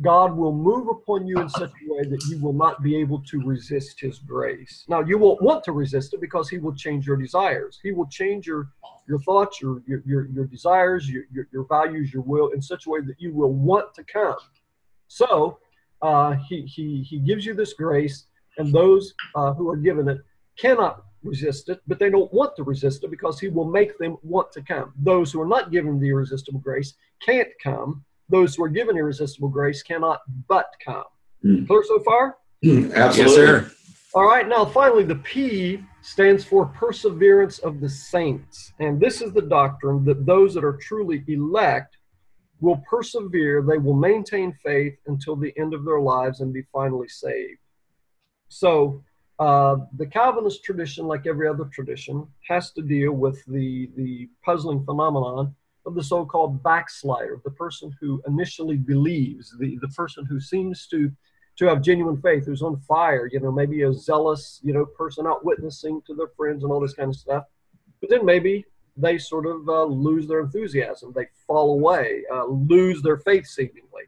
God 0.00 0.36
will 0.36 0.52
move 0.52 0.88
upon 0.88 1.26
you 1.26 1.38
in 1.38 1.48
such 1.48 1.70
a 1.70 1.92
way 1.92 2.02
that 2.02 2.24
you 2.28 2.38
will 2.40 2.52
not 2.52 2.82
be 2.82 2.96
able 2.96 3.20
to 3.20 3.40
resist 3.40 4.00
his 4.00 4.18
grace. 4.18 4.84
Now, 4.88 5.00
you 5.00 5.16
won't 5.16 5.40
want 5.40 5.62
to 5.64 5.72
resist 5.72 6.12
it 6.12 6.20
because 6.20 6.48
he 6.48 6.58
will 6.58 6.74
change 6.74 7.06
your 7.06 7.16
desires. 7.16 7.78
He 7.80 7.92
will 7.92 8.08
change 8.08 8.46
your, 8.46 8.68
your 9.06 9.20
thoughts, 9.20 9.60
your, 9.60 9.80
your, 9.86 10.02
your, 10.04 10.46
desires, 10.46 11.08
your, 11.08 11.24
your, 11.32 11.46
your, 11.52 11.66
values, 11.68 12.12
your 12.12 12.22
will 12.22 12.48
in 12.48 12.60
such 12.60 12.86
a 12.86 12.90
way 12.90 13.00
that 13.02 13.20
you 13.20 13.32
will 13.32 13.52
want 13.52 13.94
to 13.94 14.02
come. 14.02 14.36
So, 15.06 15.58
uh, 16.00 16.34
he, 16.48 16.62
he, 16.62 17.02
he 17.02 17.20
gives 17.20 17.46
you 17.46 17.54
this 17.54 17.74
grace, 17.74 18.26
and 18.58 18.72
those 18.72 19.14
uh, 19.36 19.52
who 19.52 19.68
are 19.70 19.76
given 19.76 20.08
it 20.08 20.18
cannot 20.58 21.04
resist 21.22 21.68
it, 21.68 21.80
but 21.86 21.98
they 21.98 22.10
don't 22.10 22.32
want 22.32 22.56
to 22.56 22.62
resist 22.62 23.04
it 23.04 23.10
because 23.10 23.38
he 23.38 23.48
will 23.48 23.70
make 23.70 23.98
them 23.98 24.16
want 24.22 24.52
to 24.52 24.62
come. 24.62 24.92
Those 24.96 25.32
who 25.32 25.40
are 25.40 25.46
not 25.46 25.70
given 25.70 25.98
the 25.98 26.08
irresistible 26.08 26.60
grace 26.60 26.94
can't 27.24 27.48
come. 27.62 28.04
Those 28.28 28.54
who 28.54 28.64
are 28.64 28.68
given 28.68 28.96
irresistible 28.96 29.48
grace 29.48 29.82
cannot 29.82 30.20
but 30.48 30.66
come. 30.84 31.04
Mm. 31.44 31.66
Clear 31.66 31.84
so 31.84 32.00
far? 32.00 32.36
Mm, 32.64 32.94
absolutely. 32.94 33.22
Yes, 33.22 33.34
sir. 33.34 33.72
All 34.14 34.26
right, 34.26 34.46
now 34.46 34.64
finally, 34.64 35.04
the 35.04 35.16
P 35.16 35.82
stands 36.02 36.44
for 36.44 36.66
perseverance 36.66 37.58
of 37.60 37.80
the 37.80 37.88
saints. 37.88 38.72
And 38.78 39.00
this 39.00 39.22
is 39.22 39.32
the 39.32 39.42
doctrine 39.42 40.04
that 40.04 40.26
those 40.26 40.52
that 40.54 40.64
are 40.64 40.76
truly 40.76 41.24
elect 41.28 41.96
will 42.60 42.82
persevere, 42.88 43.62
they 43.62 43.78
will 43.78 43.94
maintain 43.94 44.52
faith 44.64 44.94
until 45.06 45.34
the 45.36 45.52
end 45.58 45.74
of 45.74 45.84
their 45.84 46.00
lives 46.00 46.40
and 46.40 46.52
be 46.52 46.62
finally 46.72 47.08
saved. 47.08 47.58
So, 48.48 49.02
uh, 49.42 49.76
the 49.96 50.06
Calvinist 50.06 50.62
tradition, 50.62 51.06
like 51.06 51.26
every 51.26 51.48
other 51.48 51.64
tradition, 51.64 52.26
has 52.48 52.70
to 52.72 52.82
deal 52.82 53.12
with 53.12 53.44
the, 53.46 53.90
the 53.96 54.28
puzzling 54.44 54.84
phenomenon 54.84 55.54
of 55.84 55.94
the 55.96 56.04
so 56.04 56.24
called 56.24 56.62
backslider, 56.62 57.40
the 57.42 57.50
person 57.50 57.92
who 58.00 58.22
initially 58.28 58.76
believes, 58.76 59.52
the, 59.58 59.78
the 59.80 59.88
person 59.88 60.24
who 60.24 60.38
seems 60.40 60.86
to 60.86 61.10
to 61.58 61.66
have 61.66 61.82
genuine 61.82 62.18
faith, 62.22 62.46
who's 62.46 62.62
on 62.62 62.80
fire, 62.88 63.28
you 63.30 63.38
know, 63.38 63.52
maybe 63.52 63.82
a 63.82 63.92
zealous, 63.92 64.58
you 64.62 64.72
know, 64.72 64.86
person 64.86 65.26
out 65.26 65.44
witnessing 65.44 66.00
to 66.06 66.14
their 66.14 66.30
friends 66.34 66.62
and 66.62 66.72
all 66.72 66.80
this 66.80 66.94
kind 66.94 67.10
of 67.10 67.16
stuff. 67.16 67.44
But 68.00 68.08
then 68.08 68.24
maybe 68.24 68.64
they 68.96 69.18
sort 69.18 69.46
of 69.46 69.68
uh, 69.68 69.84
lose 69.84 70.26
their 70.26 70.40
enthusiasm, 70.40 71.12
they 71.14 71.26
fall 71.46 71.74
away, 71.74 72.22
uh, 72.32 72.46
lose 72.46 73.02
their 73.02 73.18
faith 73.18 73.46
seemingly. 73.46 74.04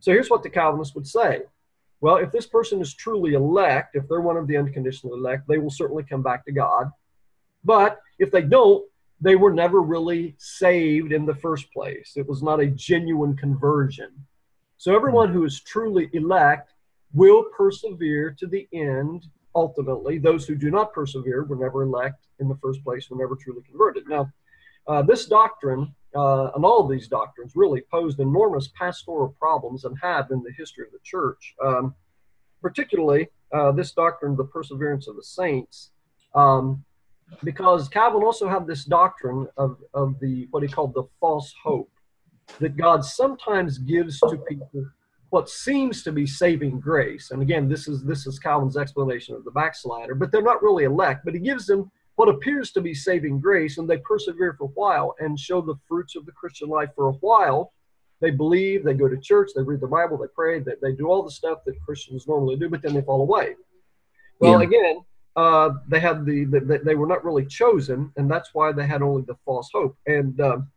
So 0.00 0.10
here's 0.10 0.28
what 0.28 0.42
the 0.42 0.50
Calvinists 0.50 0.96
would 0.96 1.06
say. 1.06 1.42
Well, 2.02 2.16
if 2.16 2.32
this 2.32 2.46
person 2.46 2.80
is 2.80 2.94
truly 2.94 3.34
elect, 3.34 3.94
if 3.94 4.08
they're 4.08 4.20
one 4.20 4.36
of 4.36 4.48
the 4.48 4.56
unconditional 4.56 5.14
elect, 5.14 5.46
they 5.46 5.58
will 5.58 5.70
certainly 5.70 6.02
come 6.02 6.20
back 6.20 6.44
to 6.44 6.52
God. 6.52 6.90
But 7.64 8.00
if 8.18 8.32
they 8.32 8.42
don't, 8.42 8.84
they 9.20 9.36
were 9.36 9.52
never 9.52 9.80
really 9.80 10.34
saved 10.36 11.12
in 11.12 11.24
the 11.24 11.36
first 11.36 11.72
place. 11.72 12.14
It 12.16 12.28
was 12.28 12.42
not 12.42 12.58
a 12.58 12.66
genuine 12.66 13.36
conversion. 13.36 14.10
So 14.78 14.96
everyone 14.96 15.32
who 15.32 15.44
is 15.44 15.60
truly 15.60 16.10
elect 16.12 16.72
will 17.14 17.44
persevere 17.56 18.32
to 18.32 18.48
the 18.48 18.66
end. 18.72 19.28
Ultimately, 19.54 20.18
those 20.18 20.44
who 20.44 20.56
do 20.56 20.72
not 20.72 20.92
persevere 20.92 21.44
were 21.44 21.54
never 21.54 21.84
elect 21.84 22.26
in 22.40 22.48
the 22.48 22.56
first 22.56 22.82
place, 22.82 23.08
were 23.10 23.16
never 23.16 23.36
truly 23.36 23.62
converted. 23.62 24.08
Now, 24.08 24.32
uh, 24.86 25.02
this 25.02 25.26
doctrine 25.26 25.94
uh, 26.14 26.50
and 26.54 26.64
all 26.64 26.80
of 26.80 26.90
these 26.90 27.08
doctrines 27.08 27.52
really 27.54 27.82
posed 27.90 28.20
enormous 28.20 28.68
pastoral 28.78 29.34
problems 29.38 29.84
and 29.84 29.96
have 30.02 30.30
in 30.30 30.42
the 30.42 30.52
history 30.56 30.84
of 30.84 30.92
the 30.92 30.98
church. 31.02 31.54
Um, 31.64 31.94
particularly, 32.60 33.28
uh, 33.52 33.72
this 33.72 33.92
doctrine, 33.92 34.32
of 34.32 34.38
the 34.38 34.44
perseverance 34.44 35.08
of 35.08 35.16
the 35.16 35.22
saints, 35.22 35.90
um, 36.34 36.84
because 37.42 37.88
Calvin 37.88 38.22
also 38.22 38.48
had 38.48 38.66
this 38.66 38.84
doctrine 38.84 39.48
of, 39.56 39.78
of 39.94 40.18
the 40.20 40.46
what 40.50 40.62
he 40.62 40.68
called 40.68 40.94
the 40.94 41.04
false 41.20 41.52
hope 41.62 41.90
that 42.58 42.76
God 42.76 43.04
sometimes 43.04 43.78
gives 43.78 44.20
to 44.20 44.36
people 44.48 44.86
what 45.30 45.48
seems 45.48 46.02
to 46.02 46.12
be 46.12 46.26
saving 46.26 46.78
grace. 46.78 47.30
And 47.30 47.40
again, 47.40 47.68
this 47.68 47.88
is 47.88 48.04
this 48.04 48.26
is 48.26 48.38
Calvin's 48.38 48.76
explanation 48.76 49.34
of 49.34 49.44
the 49.44 49.50
backslider, 49.50 50.14
but 50.14 50.30
they're 50.30 50.42
not 50.42 50.62
really 50.62 50.84
elect, 50.84 51.24
but 51.24 51.34
he 51.34 51.40
gives 51.40 51.66
them 51.66 51.90
what 52.16 52.28
appears 52.28 52.72
to 52.72 52.80
be 52.80 52.94
saving 52.94 53.40
grace, 53.40 53.78
and 53.78 53.88
they 53.88 53.98
persevere 53.98 54.54
for 54.58 54.64
a 54.64 54.68
while 54.68 55.14
and 55.18 55.38
show 55.38 55.60
the 55.60 55.76
fruits 55.88 56.16
of 56.16 56.26
the 56.26 56.32
Christian 56.32 56.68
life 56.68 56.90
for 56.94 57.08
a 57.08 57.12
while. 57.12 57.72
They 58.20 58.30
believe, 58.30 58.84
they 58.84 58.94
go 58.94 59.08
to 59.08 59.16
church, 59.16 59.50
they 59.54 59.62
read 59.62 59.80
the 59.80 59.88
Bible, 59.88 60.16
they 60.18 60.26
pray, 60.34 60.60
they, 60.60 60.74
they 60.80 60.92
do 60.92 61.08
all 61.08 61.22
the 61.22 61.30
stuff 61.30 61.58
that 61.66 61.74
Christians 61.84 62.28
normally 62.28 62.56
do, 62.56 62.68
but 62.68 62.82
then 62.82 62.94
they 62.94 63.02
fall 63.02 63.22
away. 63.22 63.56
Well, 64.38 64.60
yeah. 64.60 64.68
again, 64.68 65.04
uh, 65.34 65.70
they 65.88 65.98
had 65.98 66.24
the, 66.24 66.44
the, 66.44 66.80
they 66.84 66.94
were 66.94 67.06
not 67.06 67.24
really 67.24 67.46
chosen, 67.46 68.12
and 68.16 68.30
that's 68.30 68.50
why 68.52 68.72
they 68.72 68.86
had 68.86 69.02
only 69.02 69.22
the 69.22 69.36
false 69.44 69.70
hope. 69.72 69.96
And 70.06 70.40
um, 70.40 70.68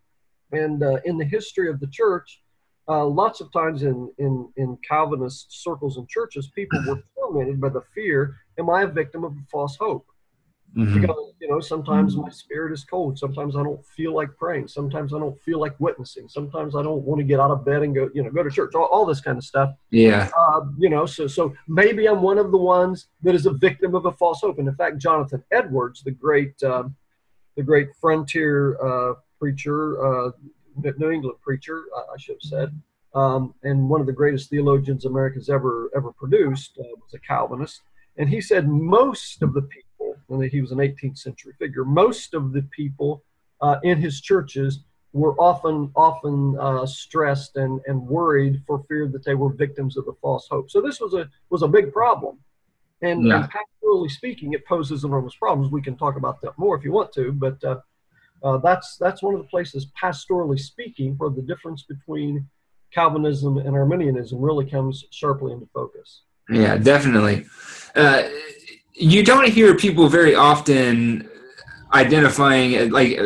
and 0.51 0.83
uh, 0.83 0.97
in 1.05 1.17
the 1.17 1.25
history 1.25 1.69
of 1.69 1.79
the 1.79 1.87
church, 1.87 2.41
uh, 2.87 3.05
lots 3.05 3.41
of 3.41 3.51
times 3.51 3.83
in, 3.83 4.11
in, 4.19 4.47
in 4.57 4.77
Calvinist 4.87 5.63
circles 5.63 5.97
and 5.97 6.07
churches, 6.07 6.51
people 6.53 6.81
were 6.87 7.03
tormented 7.19 7.59
by 7.59 7.69
the 7.69 7.81
fear, 7.93 8.35
am 8.59 8.69
I 8.69 8.83
a 8.83 8.87
victim 8.87 9.23
of 9.23 9.31
a 9.31 9.45
false 9.51 9.75
hope? 9.75 10.05
Mm-hmm. 10.75 11.01
Because, 11.01 11.33
you 11.39 11.47
know, 11.47 11.59
sometimes 11.59 12.17
my 12.17 12.29
spirit 12.29 12.73
is 12.73 12.83
cold. 12.83 13.17
Sometimes 13.17 13.55
I 13.55 13.63
don't 13.63 13.85
feel 13.85 14.13
like 14.13 14.29
praying. 14.37 14.67
Sometimes 14.67 15.13
I 15.13 15.19
don't 15.19 15.39
feel 15.41 15.59
like 15.59 15.73
witnessing. 15.79 16.27
Sometimes 16.27 16.75
I 16.75 16.83
don't 16.83 17.03
want 17.03 17.19
to 17.19 17.23
get 17.23 17.39
out 17.39 17.51
of 17.51 17.63
bed 17.63 17.83
and 17.83 17.95
go, 17.95 18.09
you 18.13 18.23
know, 18.23 18.29
go 18.29 18.43
to 18.43 18.49
church, 18.49 18.75
all, 18.75 18.85
all 18.85 19.05
this 19.05 19.21
kind 19.21 19.37
of 19.37 19.43
stuff. 19.43 19.73
Yeah. 19.89 20.29
Uh, 20.37 20.61
you 20.77 20.89
know, 20.89 21.05
so, 21.05 21.27
so 21.27 21.53
maybe 21.67 22.07
I'm 22.07 22.21
one 22.21 22.37
of 22.37 22.51
the 22.51 22.57
ones 22.57 23.07
that 23.23 23.35
is 23.35 23.45
a 23.45 23.53
victim 23.53 23.95
of 23.95 24.05
a 24.05 24.11
false 24.11 24.41
hope. 24.41 24.59
And 24.59 24.67
in 24.67 24.75
fact, 24.75 24.97
Jonathan 24.97 25.43
Edwards, 25.51 26.03
the 26.03 26.11
great, 26.11 26.61
uh, 26.61 26.83
the 27.55 27.63
great 27.63 27.89
frontier 28.01 28.77
uh, 28.85 29.13
preacher, 29.39 30.27
uh, 30.27 30.31
New 30.97 31.09
England 31.09 31.37
preacher, 31.41 31.83
I 31.95 32.17
should 32.17 32.35
have 32.35 32.49
said, 32.49 32.81
um, 33.13 33.53
and 33.63 33.87
one 33.87 34.01
of 34.01 34.07
the 34.07 34.13
greatest 34.13 34.49
theologians 34.49 35.05
America's 35.05 35.49
ever 35.49 35.89
ever 35.95 36.11
produced 36.11 36.77
uh, 36.77 36.83
was 36.83 37.13
a 37.13 37.19
Calvinist. 37.19 37.81
And 38.17 38.27
he 38.27 38.41
said 38.41 38.67
most 38.67 39.41
of 39.41 39.53
the 39.53 39.61
people, 39.61 39.84
and 40.29 40.43
he 40.43 40.61
was 40.61 40.71
an 40.71 40.79
18th 40.79 41.17
century 41.17 41.53
figure, 41.59 41.85
most 41.85 42.33
of 42.33 42.53
the 42.53 42.63
people 42.63 43.23
uh, 43.61 43.77
in 43.83 43.99
his 43.99 44.21
churches 44.21 44.79
were 45.13 45.33
often 45.39 45.91
often 45.95 46.57
uh, 46.59 46.85
stressed 46.85 47.55
and, 47.55 47.79
and 47.87 48.01
worried 48.01 48.61
for 48.67 48.83
fear 48.89 49.07
that 49.07 49.23
they 49.23 49.33
were 49.33 49.49
victims 49.53 49.95
of 49.95 50.05
the 50.05 50.13
false 50.21 50.47
hope. 50.49 50.69
So 50.69 50.81
this 50.81 50.99
was 50.99 51.13
a 51.13 51.29
was 51.49 51.61
a 51.61 51.67
big 51.67 51.93
problem. 51.93 52.37
And, 53.01 53.25
yeah. 53.25 53.43
and 53.43 53.51
pastorally 53.51 54.09
speaking, 54.09 54.53
it 54.53 54.65
poses 54.65 55.03
enormous 55.03 55.35
problems. 55.35 55.71
We 55.71 55.81
can 55.81 55.95
talk 55.95 56.17
about 56.17 56.41
that 56.41 56.57
more 56.57 56.77
if 56.77 56.83
you 56.83 56.91
want 56.91 57.11
to, 57.13 57.31
but 57.31 57.63
uh, 57.63 57.77
uh, 58.43 58.57
that's 58.57 58.97
that's 58.97 59.23
one 59.23 59.35
of 59.35 59.41
the 59.41 59.47
places, 59.47 59.87
pastorally 60.01 60.59
speaking, 60.59 61.13
where 61.17 61.29
the 61.29 61.41
difference 61.41 61.83
between 61.83 62.47
Calvinism 62.91 63.57
and 63.57 63.75
Arminianism 63.75 64.39
really 64.39 64.65
comes 64.65 65.05
sharply 65.11 65.51
into 65.53 65.67
focus. 65.73 66.21
Yeah, 66.49 66.77
definitely. 66.77 67.45
Uh, 67.95 68.23
you 68.95 69.23
don't 69.23 69.47
hear 69.47 69.75
people 69.75 70.07
very 70.07 70.35
often 70.35 71.29
identifying 71.93 72.91
like 72.91 73.19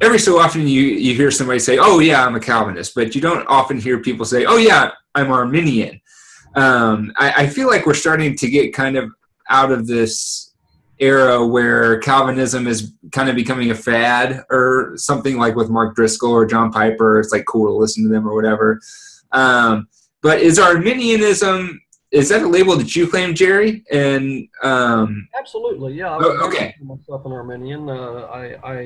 every 0.00 0.18
so 0.18 0.38
often 0.38 0.66
you 0.66 0.82
you 0.82 1.14
hear 1.14 1.30
somebody 1.30 1.58
say, 1.58 1.78
"Oh 1.78 2.00
yeah, 2.00 2.24
I'm 2.24 2.34
a 2.34 2.40
Calvinist," 2.40 2.94
but 2.94 3.14
you 3.14 3.20
don't 3.20 3.46
often 3.48 3.78
hear 3.78 4.00
people 4.00 4.26
say, 4.26 4.44
"Oh 4.44 4.56
yeah, 4.56 4.90
I'm 5.14 5.30
Arminian." 5.30 6.00
Um, 6.54 7.12
I, 7.16 7.44
I 7.44 7.46
feel 7.46 7.68
like 7.68 7.86
we're 7.86 7.94
starting 7.94 8.36
to 8.36 8.48
get 8.48 8.74
kind 8.74 8.96
of 8.96 9.10
out 9.48 9.70
of 9.70 9.86
this 9.86 10.52
era 10.98 11.46
where 11.46 11.98
Calvinism 12.00 12.66
is 12.66 12.92
kind 13.12 13.28
of 13.28 13.36
becoming 13.36 13.70
a 13.70 13.74
fad 13.74 14.42
or 14.50 14.94
something 14.96 15.38
like 15.38 15.54
with 15.54 15.70
Mark 15.70 15.94
Driscoll 15.94 16.32
or 16.32 16.44
John 16.44 16.72
Piper. 16.72 17.20
It's 17.20 17.32
like 17.32 17.44
cool 17.46 17.66
to 17.66 17.72
listen 17.72 18.02
to 18.04 18.10
them 18.10 18.26
or 18.26 18.34
whatever. 18.34 18.80
Um, 19.30 19.88
but 20.22 20.40
is 20.40 20.58
Arminianism 20.58 21.80
is 22.10 22.28
that 22.30 22.42
a 22.42 22.48
label 22.48 22.76
that 22.76 22.96
you 22.96 23.06
claim, 23.06 23.34
Jerry? 23.34 23.84
And 23.90 24.48
um, 24.62 25.28
absolutely, 25.38 25.94
yeah. 25.94 26.10
I 26.10 26.18
oh, 26.20 26.46
okay. 26.48 26.74
Myself 26.80 27.24
an 27.26 27.32
Arminian. 27.32 27.88
Uh, 27.88 28.28
I, 28.32 28.54
I, 28.64 28.80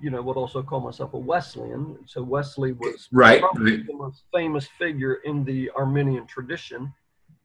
you 0.00 0.10
know, 0.10 0.20
would 0.20 0.36
also 0.36 0.62
call 0.62 0.80
myself 0.80 1.14
a 1.14 1.18
Wesleyan. 1.18 1.96
So 2.06 2.22
Wesley 2.22 2.72
was 2.72 3.08
right, 3.12 3.40
probably 3.40 3.76
right. 3.76 3.86
the 3.86 3.94
most 3.94 4.24
famous 4.34 4.66
figure 4.78 5.20
in 5.24 5.44
the 5.44 5.70
Arminian 5.76 6.26
tradition. 6.26 6.92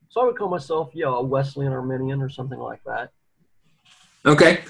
So 0.10 0.22
I 0.22 0.26
would 0.26 0.38
call 0.38 0.50
myself, 0.50 0.90
yeah, 0.94 1.08
a 1.08 1.22
Wesleyan 1.22 1.74
Arminian 1.74 2.22
or 2.22 2.30
something 2.30 2.60
like 2.60 2.84
that. 2.86 3.12
Okay. 4.26 4.64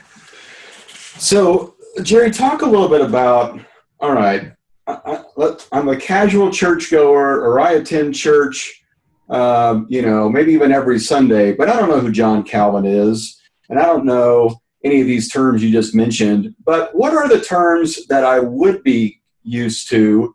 So, 1.18 1.76
Jerry, 2.04 2.32
talk 2.32 2.62
a 2.62 2.66
little 2.66 2.90
bit 2.90 3.02
about. 3.02 3.60
All 4.00 4.14
right, 4.14 4.52
I, 4.86 5.24
am 5.72 5.88
a 5.88 5.98
casual 5.98 6.52
churchgoer, 6.52 7.42
or 7.42 7.60
I 7.60 7.74
attend 7.74 8.14
church. 8.14 8.84
Um, 9.30 9.88
you 9.90 10.02
know, 10.02 10.30
maybe 10.30 10.54
even 10.54 10.72
every 10.72 11.00
Sunday, 11.00 11.52
but 11.52 11.68
I 11.70 11.78
don't 11.78 11.90
know 11.90 12.00
who 12.00 12.12
John 12.14 12.44
Calvin 12.44 12.86
is, 12.86 13.38
and 13.70 13.78
I 13.78 13.84
don't 13.84 14.06
know 14.06 14.62
any 14.86 15.02
of 15.02 15.08
these 15.08 15.30
terms 15.30 15.62
you 15.62 15.70
just 15.70 15.94
mentioned. 15.94 16.56
But 16.64 16.96
what 16.96 17.14
are 17.14 17.28
the 17.28 17.42
terms 17.42 18.08
that 18.08 18.24
I 18.24 18.40
would 18.40 18.84
be 18.84 19.20
used 19.44 19.90
to 19.90 20.34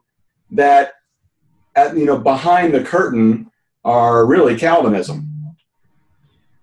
that, 0.50 0.92
at, 1.75 1.96
you 1.96 2.04
know, 2.04 2.18
behind 2.18 2.75
the 2.75 2.84
curtain 2.84 3.50
are 3.82 4.26
really 4.26 4.58
Calvinism? 4.58 5.26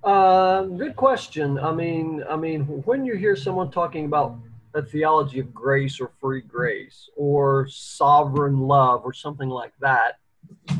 Uh, 0.03 0.63
good 0.63 0.95
question. 0.95 1.57
I 1.57 1.71
mean, 1.71 2.23
I 2.29 2.35
mean, 2.35 2.61
when 2.85 3.05
you 3.05 3.15
hear 3.15 3.35
someone 3.35 3.71
talking 3.71 4.05
about 4.05 4.37
a 4.75 4.83
theology 4.83 5.39
of 5.39 5.51
grace 5.51 5.99
or 5.99 6.11
free 6.21 6.41
grace 6.41 7.09
or 7.15 7.67
sovereign 7.69 8.59
love 8.59 9.01
or 9.03 9.13
something 9.13 9.49
like 9.49 9.73
that, 9.79 10.18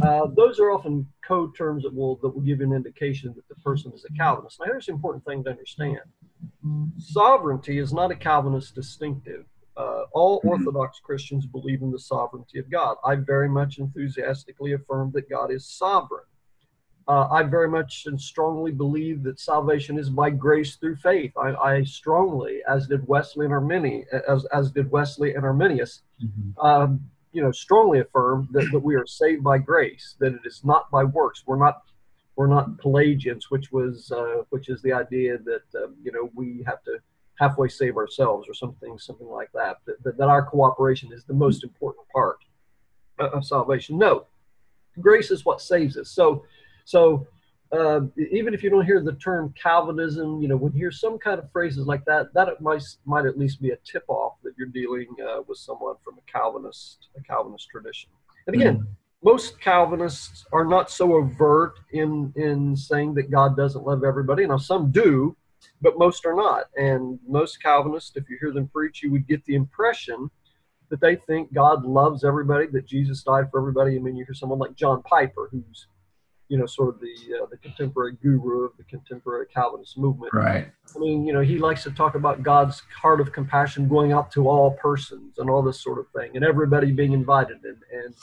uh, 0.02 0.28
those 0.36 0.60
are 0.60 0.72
often 0.72 1.06
code 1.28 1.56
terms 1.56 1.84
that 1.84 1.94
will 1.94 2.16
that 2.22 2.30
will 2.30 2.42
give 2.42 2.60
you 2.60 2.66
an 2.66 2.74
indication 2.74 3.34
that 3.36 3.48
the 3.48 3.56
person 3.62 3.92
is 3.94 4.06
a 4.06 4.14
Calvinist. 4.14 4.60
Now, 4.60 4.68
here's 4.68 4.88
the 4.88 4.94
important 4.94 5.26
thing 5.26 5.44
to 5.44 5.52
understand: 5.52 6.00
sovereignty 6.98 7.80
is 7.80 7.94
not 7.94 8.12
a 8.12 8.16
Calvinist 8.16 8.76
distinctive. 8.76 9.46
Uh, 9.78 10.04
all 10.14 10.40
mm-hmm. 10.40 10.50
Orthodox 10.50 11.00
Christians 11.00 11.46
believe 11.46 11.82
in 11.82 11.92
the 11.92 12.00
sovereignty 12.00 12.60
of 12.60 12.70
God. 12.70 12.98
I 13.06 13.16
very 13.16 13.48
much 13.48 13.78
enthusiastically 13.78 14.74
affirm 14.74 15.12
that 15.14 15.30
God 15.30 15.52
is 15.52 15.66
sovereign. 15.66 16.26
uh, 17.10 17.28
I 17.32 17.42
very 17.42 17.68
much 17.68 18.06
and 18.06 18.22
strongly 18.22 18.72
believe 18.72 19.24
that 19.24 19.40
salvation 19.40 19.98
is 19.98 20.12
by 20.12 20.30
grace 20.30 20.76
through 20.76 20.98
faith. 20.98 21.32
I, 21.36 21.56
I 21.56 21.84
strongly, 21.84 22.60
as 22.70 22.86
did 22.88 23.08
Wesley 23.08 23.46
and 23.46 23.54
Arminius, 23.54 24.06
as, 24.28 24.46
as 24.54 24.72
did 24.72 24.92
Wesley 24.92 25.34
and 25.34 25.44
Arminius, 25.44 26.04
mm-hmm. 26.24 26.66
um, 26.66 27.02
you 27.32 27.42
know, 27.42 27.52
strongly 27.52 28.00
affirm 28.00 28.48
that, 28.52 28.70
that 28.72 28.80
we 28.80 28.96
are 28.96 29.06
saved 29.06 29.44
by 29.44 29.58
grace, 29.58 30.16
that 30.20 30.34
it 30.34 30.42
is 30.46 30.62
not 30.64 30.90
by 30.92 31.04
works. 31.04 31.44
We're 31.46 31.58
not 31.58 31.84
we're 32.36 32.48
not 32.48 32.78
Pelagians, 32.78 33.52
which 33.52 33.72
was 33.72 34.12
uh, 34.12 34.44
which 34.50 34.70
is 34.70 34.82
the 34.82 34.94
idea 34.94 35.38
that 35.40 35.64
uh, 35.76 35.88
you 36.02 36.12
know 36.12 36.30
we 36.34 36.64
have 36.66 36.82
to 36.84 36.98
halfway 37.36 37.68
save 37.68 37.98
ourselves 37.98 38.48
or 38.48 38.54
something 38.54 38.98
something 38.98 39.28
like 39.28 39.52
that. 39.54 39.78
That, 39.86 40.02
that, 40.04 40.18
that 40.18 40.30
our 40.30 40.44
cooperation 40.44 41.12
is 41.12 41.26
the 41.26 41.34
most 41.34 41.64
important 41.64 42.08
part 42.14 42.38
of 43.20 43.46
salvation. 43.46 43.98
No, 43.98 44.26
grace 45.02 45.32
is 45.32 45.46
what 45.46 45.62
saves 45.62 45.98
us. 45.98 46.10
So 46.12 46.46
so 46.86 47.28
uh, 47.72 48.02
even 48.32 48.54
if 48.54 48.64
you 48.64 48.70
don't 48.70 48.86
hear 48.86 49.02
the 49.02 49.14
term 49.14 49.54
Calvinism, 49.62 50.42
you 50.42 50.48
know, 50.48 50.58
when 50.58 50.74
you 50.74 50.80
hear 50.80 50.92
some 50.92 51.20
kind 51.20 51.40
of 51.40 51.52
phrases 51.52 51.86
like 51.86 52.04
that, 52.06 52.34
that 52.34 52.60
might 52.62 52.84
might 53.06 53.26
at 53.26 53.38
least 53.38 53.62
be 53.62 53.70
a 53.70 53.78
tip 53.78 54.04
off 54.08 54.34
that 54.44 54.54
you're 54.58 54.68
dealing 54.68 55.08
uh, 55.28 55.42
with 55.48 55.58
someone 55.60 55.96
from 56.04 56.16
a 56.18 56.32
Calvinist 56.32 57.10
a 57.16 57.22
Calvinist 57.22 57.70
tradition. 57.70 58.10
And 58.48 58.56
again, 58.56 58.78
mm-hmm. 58.78 58.92
most 59.24 59.60
Calvinists 59.62 60.46
are 60.52 60.66
not 60.66 60.90
so 60.90 61.14
overt 61.14 61.80
in 61.92 62.34
in 62.36 62.76
saying 62.76 63.14
that 63.16 63.30
God 63.30 63.56
doesn't 63.56 63.86
love 63.86 64.04
everybody. 64.04 64.48
Now 64.48 64.58
some 64.58 64.92
do, 64.92 65.38
but 65.80 66.00
most 66.00 66.26
are 66.26 66.36
not. 66.36 66.66
And 66.76 67.20
most 67.28 67.62
Calvinists, 67.62 68.16
if 68.16 68.28
you 68.30 68.38
hear 68.40 68.52
them 68.52 68.68
preach, 68.68 69.04
you 69.04 69.12
would 69.12 69.28
get 69.28 69.46
the 69.46 69.54
impression 69.54 70.32
that 70.90 71.02
they 71.02 71.18
think 71.18 71.54
God 71.54 71.86
loves 71.86 72.24
everybody, 72.24 72.66
that 72.68 72.88
Jesus 72.88 73.22
died 73.22 73.52
for 73.52 73.60
everybody. 73.60 73.96
I 73.96 74.00
mean, 74.00 74.16
you 74.16 74.26
hear 74.26 74.34
someone 74.34 74.58
like 74.58 74.76
John 74.76 75.04
Piper, 75.04 75.50
who's 75.52 75.86
you 76.50 76.58
know, 76.58 76.66
sort 76.66 76.90
of 76.90 77.00
the 77.00 77.14
uh, 77.42 77.46
the 77.50 77.58
contemporary 77.58 78.18
guru 78.22 78.66
of 78.66 78.76
the 78.76 78.84
contemporary 78.84 79.46
Calvinist 79.54 79.98
movement. 79.98 80.34
Right. 80.34 80.68
I 80.96 81.00
mean, 81.00 81.26
you 81.26 81.32
know, 81.32 81.42
he 81.42 81.60
likes 81.60 81.84
to 81.84 81.92
talk 81.92 82.16
about 82.16 82.42
God's 82.42 82.82
heart 83.00 83.22
of 83.22 83.32
compassion 83.32 83.88
going 83.88 84.12
out 84.12 84.32
to 84.32 84.50
all 84.50 84.72
persons 84.72 85.38
and 85.38 85.50
all 85.50 85.62
this 85.62 85.80
sort 85.82 86.00
of 86.00 86.08
thing, 86.10 86.32
and 86.36 86.44
everybody 86.44 86.92
being 86.92 87.14
invited, 87.14 87.58
and 87.64 87.78
and 87.92 88.16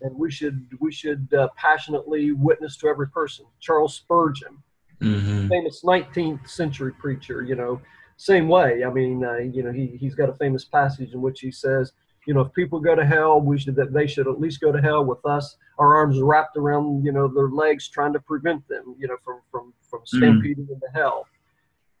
and 0.00 0.16
we 0.16 0.30
should 0.30 0.66
we 0.78 0.92
should 0.92 1.28
uh, 1.34 1.48
passionately 1.56 2.30
witness 2.30 2.76
to 2.78 2.86
every 2.86 3.08
person. 3.08 3.44
Charles 3.58 3.96
Spurgeon, 3.96 4.62
mm-hmm. 5.00 5.48
famous 5.48 5.82
19th 5.82 6.48
century 6.48 6.92
preacher, 6.92 7.42
you 7.42 7.56
know, 7.56 7.82
same 8.16 8.46
way. 8.48 8.84
I 8.84 8.90
mean, 8.90 9.24
uh, 9.24 9.38
you 9.38 9.64
know, 9.64 9.72
he 9.72 9.88
he's 9.98 10.14
got 10.14 10.28
a 10.28 10.34
famous 10.34 10.64
passage 10.64 11.14
in 11.14 11.20
which 11.20 11.40
he 11.40 11.50
says 11.50 11.92
you 12.26 12.34
know, 12.34 12.40
if 12.40 12.52
people 12.52 12.78
go 12.80 12.94
to 12.94 13.04
hell, 13.04 13.40
we 13.40 13.58
should 13.58 13.74
that 13.76 13.92
they 13.92 14.06
should 14.06 14.28
at 14.28 14.40
least 14.40 14.60
go 14.60 14.72
to 14.72 14.80
hell 14.80 15.04
with 15.04 15.24
us, 15.26 15.56
our 15.78 15.96
arms 15.96 16.20
wrapped 16.20 16.56
around, 16.56 17.04
you 17.04 17.12
know, 17.12 17.28
their 17.28 17.48
legs, 17.48 17.88
trying 17.88 18.12
to 18.12 18.20
prevent 18.20 18.66
them, 18.68 18.94
you 18.98 19.08
know, 19.08 19.16
from 19.24 19.40
from 19.50 19.72
from 19.88 20.00
mm. 20.00 20.06
stampeding 20.06 20.66
mm. 20.66 20.72
into 20.72 20.86
hell. 20.94 21.26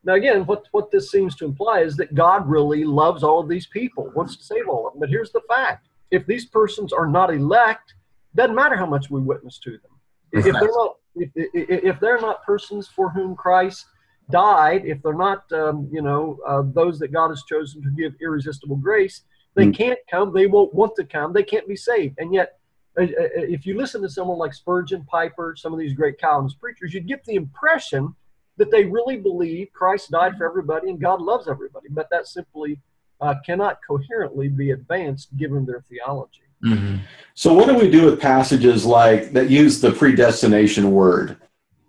Now, 0.04 0.14
again, 0.14 0.46
what 0.46 0.64
what 0.72 0.90
this 0.90 1.10
seems 1.10 1.36
to 1.36 1.44
imply 1.44 1.80
is 1.80 1.96
that 1.96 2.14
God 2.14 2.48
really 2.48 2.84
loves 2.84 3.22
all 3.22 3.40
of 3.40 3.48
these 3.48 3.66
people, 3.66 4.12
wants 4.14 4.36
to 4.36 4.44
save 4.44 4.68
all 4.68 4.86
of 4.86 4.92
them. 4.92 5.00
But 5.00 5.10
here's 5.10 5.32
the 5.32 5.42
fact: 5.48 5.88
if 6.10 6.26
these 6.26 6.46
persons 6.46 6.92
are 6.92 7.06
not 7.06 7.32
elect, 7.32 7.94
doesn't 8.34 8.54
matter 8.54 8.76
how 8.76 8.86
much 8.86 9.10
we 9.10 9.20
witness 9.20 9.58
to 9.60 9.70
them. 9.70 9.90
If 10.32 10.44
they're 10.44 10.52
not 10.52 10.96
if, 11.14 11.30
if 11.34 12.00
they're 12.00 12.20
not 12.20 12.42
persons 12.44 12.88
for 12.88 13.10
whom 13.10 13.36
Christ 13.36 13.86
died, 14.30 14.82
if 14.86 15.02
they're 15.02 15.14
not, 15.14 15.50
um, 15.52 15.88
you 15.92 16.02
know, 16.02 16.38
uh, 16.46 16.62
those 16.64 16.98
that 17.00 17.12
God 17.12 17.28
has 17.28 17.42
chosen 17.44 17.82
to 17.82 17.90
give 17.90 18.14
irresistible 18.20 18.76
grace, 18.76 19.22
they 19.54 19.66
mm. 19.66 19.76
can't 19.76 19.98
come. 20.10 20.32
They 20.32 20.46
won't 20.46 20.74
want 20.74 20.96
to 20.96 21.04
come. 21.04 21.32
They 21.32 21.42
can't 21.42 21.68
be 21.68 21.76
saved. 21.76 22.16
And 22.18 22.32
yet, 22.32 22.58
uh, 22.98 23.04
uh, 23.04 23.28
if 23.34 23.66
you 23.66 23.76
listen 23.76 24.02
to 24.02 24.08
someone 24.08 24.38
like 24.38 24.54
Spurgeon, 24.54 25.04
Piper, 25.04 25.54
some 25.56 25.72
of 25.72 25.78
these 25.78 25.94
great 25.94 26.18
Calvinist 26.18 26.60
preachers, 26.60 26.94
you 26.94 27.00
get 27.00 27.24
the 27.24 27.34
impression 27.34 28.14
that 28.56 28.70
they 28.70 28.84
really 28.84 29.16
believe 29.16 29.72
Christ 29.72 30.10
died 30.10 30.36
for 30.36 30.46
everybody 30.46 30.90
and 30.90 31.00
God 31.00 31.20
loves 31.20 31.48
everybody. 31.48 31.88
But 31.90 32.08
that 32.10 32.26
simply 32.26 32.78
uh, 33.20 33.34
cannot 33.46 33.78
coherently 33.86 34.48
be 34.48 34.70
advanced 34.72 35.36
given 35.36 35.64
their 35.64 35.84
theology. 35.88 36.42
Mm-hmm. 36.64 36.98
So, 37.34 37.52
what 37.52 37.66
do 37.66 37.74
we 37.74 37.90
do 37.90 38.04
with 38.04 38.20
passages 38.20 38.84
like 38.84 39.32
that 39.32 39.50
use 39.50 39.80
the 39.80 39.92
predestination 39.92 40.92
word? 40.92 41.36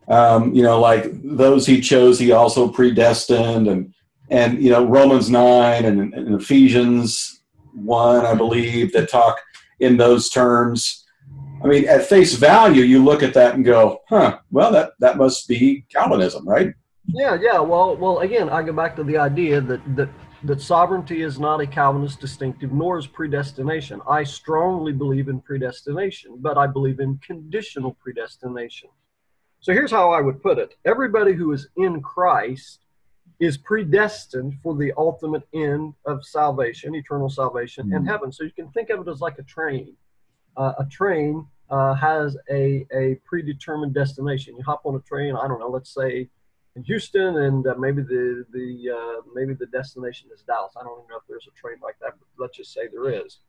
Um, 0.08 0.54
you 0.54 0.64
know, 0.64 0.80
like 0.80 1.06
those 1.24 1.66
he 1.66 1.80
chose, 1.80 2.18
he 2.18 2.32
also 2.32 2.68
predestined, 2.68 3.68
and 3.68 3.94
and 4.30 4.62
you 4.62 4.72
know 4.72 4.84
Romans 4.84 5.30
nine 5.30 5.86
and, 5.86 6.14
and 6.14 6.42
Ephesians 6.42 7.43
one, 7.74 8.26
I 8.26 8.34
believe, 8.34 8.94
that 8.94 9.10
talk 9.10 9.40
in 9.80 9.98
those 9.98 10.30
terms. 10.30 11.06
I 11.64 11.68
mean, 11.68 11.88
at 11.88 12.06
face 12.06 12.36
value, 12.36 12.84
you 12.84 13.04
look 13.04 13.24
at 13.24 13.34
that 13.36 13.56
and 13.56 13.64
go, 13.64 14.02
"Huh? 14.10 14.40
Well, 14.52 14.72
that 14.72 14.92
that 15.00 15.18
must 15.18 15.48
be 15.48 15.86
Calvinism, 15.90 16.48
right?" 16.48 16.74
Yeah, 17.08 17.38
yeah. 17.40 17.60
Well, 17.60 17.96
well, 17.96 18.20
again, 18.20 18.50
I 18.50 18.64
go 18.64 18.74
back 18.74 18.96
to 18.98 19.04
the 19.04 19.18
idea 19.18 19.62
that 19.62 19.96
that 19.96 20.10
that 20.44 20.62
sovereignty 20.62 21.22
is 21.22 21.40
not 21.40 21.62
a 21.62 21.68
Calvinist 21.68 22.20
distinctive, 22.20 22.74
nor 22.74 22.98
is 22.98 23.08
predestination. 23.08 24.02
I 24.08 24.24
strongly 24.24 24.92
believe 24.92 25.30
in 25.30 25.40
predestination, 25.40 26.38
but 26.40 26.58
I 26.58 26.68
believe 26.68 27.00
in 27.00 27.18
conditional 27.20 27.94
predestination. 27.94 28.90
So 29.62 29.72
here's 29.72 29.92
how 29.92 30.12
I 30.12 30.20
would 30.20 30.44
put 30.44 30.60
it: 30.60 30.76
everybody 30.84 31.34
who 31.34 31.54
is 31.54 31.70
in 31.78 32.02
Christ 32.02 32.83
is 33.40 33.58
predestined 33.58 34.56
for 34.62 34.76
the 34.76 34.94
ultimate 34.98 35.44
end 35.54 35.94
of 36.06 36.26
salvation, 36.26 36.96
eternal 36.96 37.30
salvation, 37.30 37.86
mm-hmm. 37.86 37.96
and 37.96 38.08
heaven. 38.08 38.32
So 38.32 38.44
you 38.44 38.52
can 38.52 38.70
think 38.70 38.90
of 38.90 39.06
it 39.06 39.12
as 39.12 39.22
like 39.22 39.40
a 39.40 39.44
train. 39.44 39.96
Uh, 40.56 40.74
a 40.80 40.86
train 40.86 41.46
uh, 41.70 41.96
has 41.96 42.38
a, 42.50 42.86
a 42.94 43.16
predetermined 43.26 43.94
destination. 43.94 44.56
You 44.58 44.64
hop 44.64 44.82
on 44.86 44.96
a 44.96 45.00
train, 45.00 45.36
I 45.36 45.48
don't 45.48 45.60
know, 45.60 45.70
let's 45.70 45.94
say 45.94 46.30
in 46.76 46.84
Houston, 46.84 47.38
and 47.38 47.66
uh, 47.68 47.76
maybe 47.78 48.02
the 48.02 48.46
the 48.52 48.90
uh, 48.90 49.22
maybe 49.34 49.54
the 49.54 49.68
destination 49.68 50.30
is 50.34 50.42
Dallas. 50.42 50.74
I 50.80 50.84
don't 50.84 51.00
even 51.00 51.10
know 51.10 51.18
if 51.18 51.24
there's 51.28 51.48
a 51.48 51.60
train 51.60 51.78
like 51.84 51.98
that, 52.02 52.14
but 52.18 52.28
let's 52.38 52.58
just 52.58 52.74
say 52.74 52.88
there 52.92 53.10
is. 53.10 53.40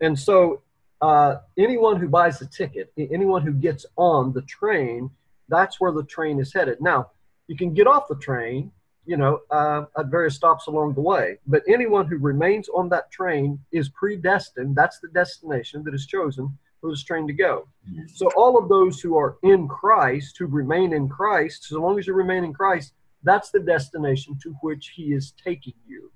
And 0.00 0.18
so 0.18 0.62
uh, 1.00 1.36
anyone 1.58 2.00
who 2.00 2.08
buys 2.08 2.38
the 2.38 2.46
ticket, 2.46 2.92
anyone 2.96 3.42
who 3.42 3.52
gets 3.52 3.86
on 3.96 4.32
the 4.32 4.42
train, 4.42 5.10
that's 5.48 5.80
where 5.80 5.92
the 5.92 6.04
train 6.04 6.38
is 6.40 6.52
headed. 6.52 6.80
Now, 6.80 7.10
you 7.48 7.56
can 7.56 7.74
get 7.74 7.86
off 7.86 8.08
the 8.08 8.16
train 8.16 8.70
you 9.06 9.16
know, 9.16 9.40
uh, 9.50 9.84
at 9.98 10.06
various 10.06 10.34
stops 10.34 10.66
along 10.66 10.94
the 10.94 11.00
way. 11.00 11.38
But 11.46 11.62
anyone 11.68 12.06
who 12.06 12.16
remains 12.18 12.68
on 12.68 12.88
that 12.90 13.10
train 13.10 13.58
is 13.72 13.88
predestined. 13.90 14.76
That's 14.76 14.98
the 15.00 15.08
destination 15.08 15.82
that 15.84 15.94
is 15.94 16.06
chosen 16.06 16.56
for 16.80 16.90
this 16.90 17.02
train 17.02 17.26
to 17.26 17.32
go. 17.32 17.66
So 18.14 18.30
all 18.36 18.58
of 18.58 18.68
those 18.68 19.00
who 19.00 19.16
are 19.16 19.36
in 19.42 19.68
Christ, 19.68 20.36
who 20.38 20.46
remain 20.46 20.92
in 20.92 21.08
Christ, 21.08 21.64
so 21.64 21.80
long 21.80 21.98
as 21.98 22.06
you 22.06 22.14
remain 22.14 22.44
in 22.44 22.52
Christ, 22.52 22.92
that's 23.22 23.50
the 23.50 23.60
destination 23.60 24.38
to 24.42 24.50
which 24.60 24.92
He 24.94 25.14
is 25.14 25.32
taking 25.42 25.74
you. 25.86 26.12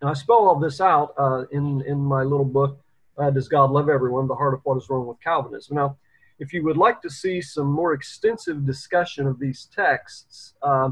And 0.00 0.10
I 0.10 0.12
spell 0.12 0.36
all 0.36 0.58
this 0.58 0.80
out 0.80 1.14
uh, 1.18 1.44
in 1.50 1.82
in 1.86 1.98
my 1.98 2.22
little 2.22 2.44
book, 2.44 2.78
uh, 3.16 3.30
"Does 3.30 3.48
God 3.48 3.70
Love 3.70 3.88
Everyone?" 3.88 4.28
The 4.28 4.34
Heart 4.34 4.54
of 4.54 4.60
What 4.64 4.76
Is 4.76 4.88
Wrong 4.90 5.06
with 5.06 5.20
Calvinism. 5.22 5.76
Now, 5.76 5.96
if 6.38 6.52
you 6.52 6.62
would 6.64 6.76
like 6.76 7.00
to 7.00 7.08
see 7.08 7.40
some 7.40 7.66
more 7.66 7.94
extensive 7.94 8.66
discussion 8.66 9.26
of 9.26 9.38
these 9.38 9.68
texts. 9.74 10.54
Uh, 10.62 10.90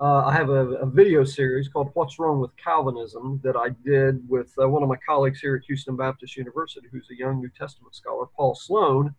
uh, 0.00 0.22
I 0.26 0.32
have 0.32 0.48
a, 0.48 0.66
a, 0.76 0.86
video 0.86 1.24
series 1.24 1.68
called 1.68 1.90
What's 1.94 2.20
Wrong 2.20 2.38
with 2.38 2.56
Calvinism 2.56 3.40
that 3.42 3.56
I 3.56 3.70
did 3.84 4.28
with 4.28 4.52
uh, 4.62 4.68
one 4.68 4.84
of 4.84 4.88
my 4.88 4.98
colleagues 5.04 5.40
here 5.40 5.56
at 5.56 5.64
Houston 5.64 5.96
Baptist 5.96 6.36
University, 6.36 6.86
who's 6.92 7.08
a 7.10 7.16
young 7.16 7.40
New 7.40 7.50
Testament 7.58 7.96
scholar, 7.96 8.26
Paul 8.36 8.54
Sloan. 8.54 9.12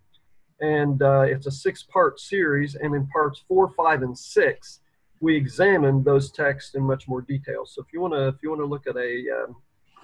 And 0.62 1.02
uh, 1.02 1.22
it's 1.22 1.48
a 1.48 1.52
six 1.52 1.84
part 1.84 2.20
series, 2.20 2.76
and 2.76 2.96
in 2.96 3.08
parts 3.08 3.44
four, 3.48 3.70
five, 3.72 4.04
and 4.04 4.18
six, 4.18 4.80
we 5.20 5.36
examine 5.36 6.04
those 6.04 6.32
texts 6.32 6.76
in 6.76 6.84
much 6.84 7.10
more 7.10 7.22
detail. 7.22 7.66
So 7.66 7.82
if 7.82 7.92
you 7.92 8.00
want 8.00 8.14
to, 8.14 8.28
if 8.30 8.36
you 8.42 8.50
want 8.50 8.62
to 8.62 8.66
look 8.66 8.88
at 8.88 8.96
a 8.96 9.44
um, 9.44 9.56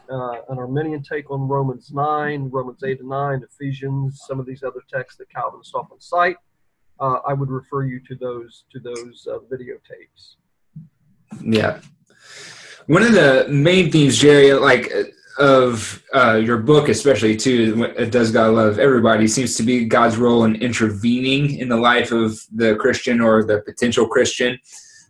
uh, 0.09 0.41
an 0.49 0.59
Arminian 0.59 1.01
take 1.03 1.31
on 1.31 1.47
Romans 1.47 1.91
9, 1.91 2.49
Romans 2.51 2.83
8 2.83 2.99
and 2.99 3.09
9, 3.09 3.43
Ephesians, 3.49 4.21
some 4.27 4.39
of 4.39 4.45
these 4.45 4.61
other 4.61 4.81
texts 4.91 5.17
that 5.17 5.29
Calvinists 5.29 5.73
often 5.73 5.99
cite, 5.99 6.37
uh, 6.99 7.19
I 7.27 7.33
would 7.33 7.49
refer 7.49 7.85
you 7.85 7.99
to 8.07 8.15
those 8.15 8.65
to 8.71 8.79
those 8.79 9.27
uh, 9.29 9.39
videotapes. 9.51 10.35
Yeah. 11.41 11.79
One 12.87 13.03
of 13.03 13.13
the 13.13 13.47
main 13.49 13.91
themes, 13.91 14.17
Jerry, 14.17 14.53
like 14.53 14.91
of 15.37 16.01
uh, 16.13 16.35
your 16.35 16.57
book, 16.57 16.87
especially 16.87 17.35
too, 17.35 17.87
does 18.09 18.31
God 18.31 18.53
love 18.53 18.79
everybody, 18.79 19.27
seems 19.27 19.55
to 19.55 19.63
be 19.63 19.85
God's 19.85 20.17
role 20.17 20.45
in 20.45 20.55
intervening 20.55 21.57
in 21.57 21.67
the 21.67 21.77
life 21.77 22.11
of 22.11 22.39
the 22.53 22.75
Christian 22.75 23.19
or 23.19 23.43
the 23.43 23.61
potential 23.61 24.07
Christian, 24.07 24.57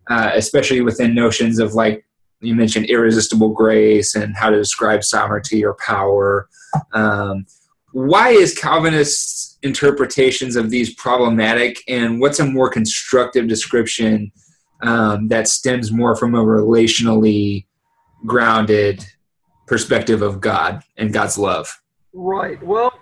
uh, 0.10 0.32
especially 0.34 0.82
within 0.82 1.14
notions 1.14 1.60
of 1.60 1.74
like 1.74 2.06
you 2.42 2.56
mentioned 2.56 2.86
irresistible 2.88 3.50
grace 3.50 4.16
and 4.16 4.36
how 4.36 4.50
to 4.50 4.58
describe 4.58 5.04
sovereignty 5.04 5.64
or 5.64 5.76
power. 5.76 6.48
Um, 6.94 7.46
why 7.92 8.30
is 8.30 8.58
Calvinist 8.58 9.58
interpretations 9.62 10.56
of 10.56 10.70
these 10.70 10.94
problematic, 10.96 11.82
and 11.88 12.20
what's 12.20 12.40
a 12.40 12.46
more 12.46 12.70
constructive 12.70 13.48
description? 13.48 14.32
Um, 14.82 15.28
that 15.30 15.48
stems 15.48 15.92
more 15.92 16.16
from 16.16 16.36
a 16.36 16.44
relationally 16.44 17.66
grounded 18.26 19.06
perspective 19.68 20.22
of 20.22 20.42
God 20.42 20.84
and 20.98 21.12
God's 21.14 21.38
love. 21.38 21.82
Right. 22.14 22.62
Well, 22.64 22.98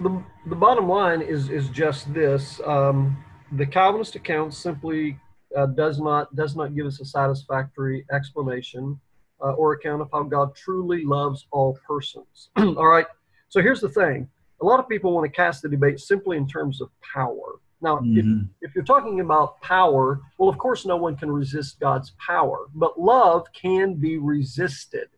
the, 0.00 0.22
the 0.46 0.54
bottom 0.54 0.88
line 0.88 1.22
is 1.22 1.48
is 1.48 1.70
just 1.70 2.12
this. 2.12 2.60
Um, 2.66 3.24
the 3.52 3.66
Calvinist 3.66 4.16
account 4.16 4.52
simply 4.52 5.18
uh, 5.56 5.66
does 5.66 5.98
not 5.98 6.34
does 6.36 6.56
not 6.56 6.74
give 6.74 6.86
us 6.86 7.00
a 7.00 7.04
satisfactory 7.04 8.04
explanation 8.12 9.00
uh, 9.42 9.52
or 9.52 9.72
account 9.72 10.02
of 10.02 10.10
how 10.12 10.24
God 10.24 10.54
truly 10.54 11.04
loves 11.04 11.46
all 11.50 11.78
persons. 11.86 12.50
all 12.56 12.86
right. 12.86 13.06
So 13.48 13.62
here's 13.62 13.80
the 13.80 13.88
thing: 13.88 14.28
a 14.60 14.64
lot 14.64 14.78
of 14.78 14.88
people 14.88 15.12
want 15.12 15.24
to 15.24 15.34
cast 15.34 15.62
the 15.62 15.68
debate 15.68 15.98
simply 15.98 16.36
in 16.36 16.46
terms 16.46 16.80
of 16.82 16.90
power. 17.14 17.60
Now, 17.82 17.98
mm-hmm. 17.98 18.42
if, 18.60 18.70
if 18.70 18.74
you're 18.74 18.84
talking 18.84 19.20
about 19.20 19.60
power, 19.62 20.20
well, 20.38 20.48
of 20.48 20.58
course, 20.58 20.84
no 20.84 20.96
one 20.96 21.16
can 21.16 21.30
resist 21.30 21.80
God's 21.80 22.12
power, 22.24 22.66
but 22.74 23.00
love 23.00 23.46
can 23.52 23.94
be 23.94 24.18
resisted. 24.18 25.08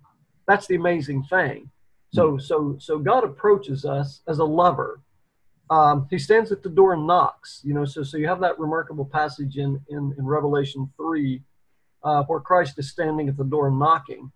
That's 0.47 0.67
the 0.67 0.77
amazing 0.77 1.25
thing. 1.25 1.71
So, 2.13 2.33
mm-hmm. 2.33 2.41
so, 2.41 2.77
so 2.79 2.99
God 2.99 3.25
approaches 3.25 3.85
us 3.85 4.21
as 4.29 4.39
a 4.39 4.45
lover. 4.45 5.01
Um, 5.71 6.07
he 6.11 6.19
stands 6.19 6.53
at 6.53 6.63
the 6.63 6.69
door 6.69 6.93
and 6.93 7.07
knocks. 7.07 7.61
You 7.65 7.73
know, 7.73 7.85
so 7.87 8.03
so 8.03 8.19
you 8.19 8.29
have 8.29 8.41
that 8.41 8.59
remarkable 8.59 9.07
passage 9.07 9.57
in 9.57 9.81
in, 9.89 10.15
in 10.19 10.27
Revelation 10.27 10.93
three, 10.99 11.43
uh, 12.03 12.25
where 12.25 12.41
Christ 12.41 12.79
is 12.79 12.91
standing 12.91 13.29
at 13.29 13.39
the 13.39 13.45
door 13.45 13.69
and 13.69 13.79
knocking, 13.79 14.31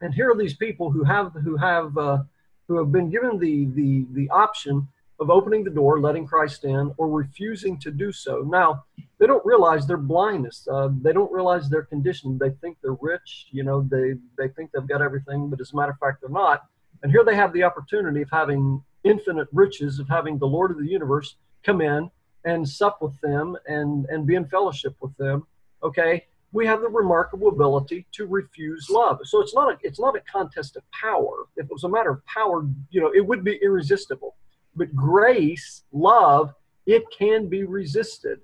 and 0.00 0.14
here 0.14 0.30
are 0.30 0.36
these 0.36 0.56
people 0.56 0.90
who 0.90 1.04
have 1.04 1.32
who 1.44 1.56
have 1.58 1.98
uh, 1.98 2.22
who 2.68 2.78
have 2.78 2.90
been 2.90 3.10
given 3.10 3.38
the 3.38 3.66
the 3.74 4.06
the 4.12 4.30
option 4.30 4.88
of 5.20 5.30
opening 5.30 5.64
the 5.64 5.70
door, 5.70 6.00
letting 6.00 6.26
Christ 6.26 6.64
in, 6.64 6.92
or 6.96 7.08
refusing 7.08 7.78
to 7.80 7.90
do 7.90 8.12
so. 8.12 8.40
Now, 8.40 8.84
they 9.18 9.26
don't 9.26 9.44
realize 9.46 9.86
their 9.86 9.98
blindness. 9.98 10.66
Uh, 10.70 10.88
they 11.00 11.12
don't 11.12 11.30
realize 11.30 11.68
their 11.68 11.82
condition. 11.82 12.38
They 12.38 12.50
think 12.60 12.78
they're 12.82 12.96
rich. 13.00 13.46
You 13.52 13.62
know, 13.62 13.82
they 13.82 14.14
they 14.36 14.48
think 14.48 14.70
they've 14.72 14.86
got 14.86 15.02
everything, 15.02 15.48
but 15.48 15.60
as 15.60 15.72
a 15.72 15.76
matter 15.76 15.92
of 15.92 15.98
fact, 15.98 16.20
they're 16.20 16.30
not. 16.30 16.62
And 17.02 17.12
here 17.12 17.24
they 17.24 17.36
have 17.36 17.52
the 17.52 17.62
opportunity 17.62 18.22
of 18.22 18.30
having 18.30 18.82
infinite 19.04 19.48
riches, 19.52 19.98
of 19.98 20.08
having 20.08 20.38
the 20.38 20.46
Lord 20.46 20.70
of 20.70 20.78
the 20.78 20.88
universe 20.88 21.36
come 21.62 21.80
in 21.80 22.10
and 22.44 22.68
sup 22.68 23.00
with 23.00 23.20
them 23.20 23.56
and 23.66 24.06
and 24.06 24.26
be 24.26 24.34
in 24.34 24.46
fellowship 24.46 24.96
with 25.00 25.16
them. 25.16 25.46
Okay, 25.82 26.26
we 26.52 26.66
have 26.66 26.80
the 26.80 26.88
remarkable 26.88 27.48
ability 27.48 28.06
to 28.12 28.26
refuse 28.26 28.88
love. 28.90 29.20
So 29.24 29.40
it's 29.40 29.54
not 29.54 29.72
a 29.72 29.76
it's 29.82 30.00
not 30.00 30.16
a 30.16 30.20
contest 30.20 30.76
of 30.76 30.82
power. 30.90 31.46
If 31.56 31.66
it 31.66 31.72
was 31.72 31.84
a 31.84 31.88
matter 31.88 32.10
of 32.10 32.24
power, 32.26 32.66
you 32.90 33.00
know, 33.00 33.12
it 33.14 33.26
would 33.26 33.44
be 33.44 33.58
irresistible. 33.62 34.36
But 34.74 34.94
grace, 34.94 35.82
love, 35.92 36.54
it 36.86 37.04
can 37.16 37.48
be 37.48 37.64
resisted. 37.64 38.40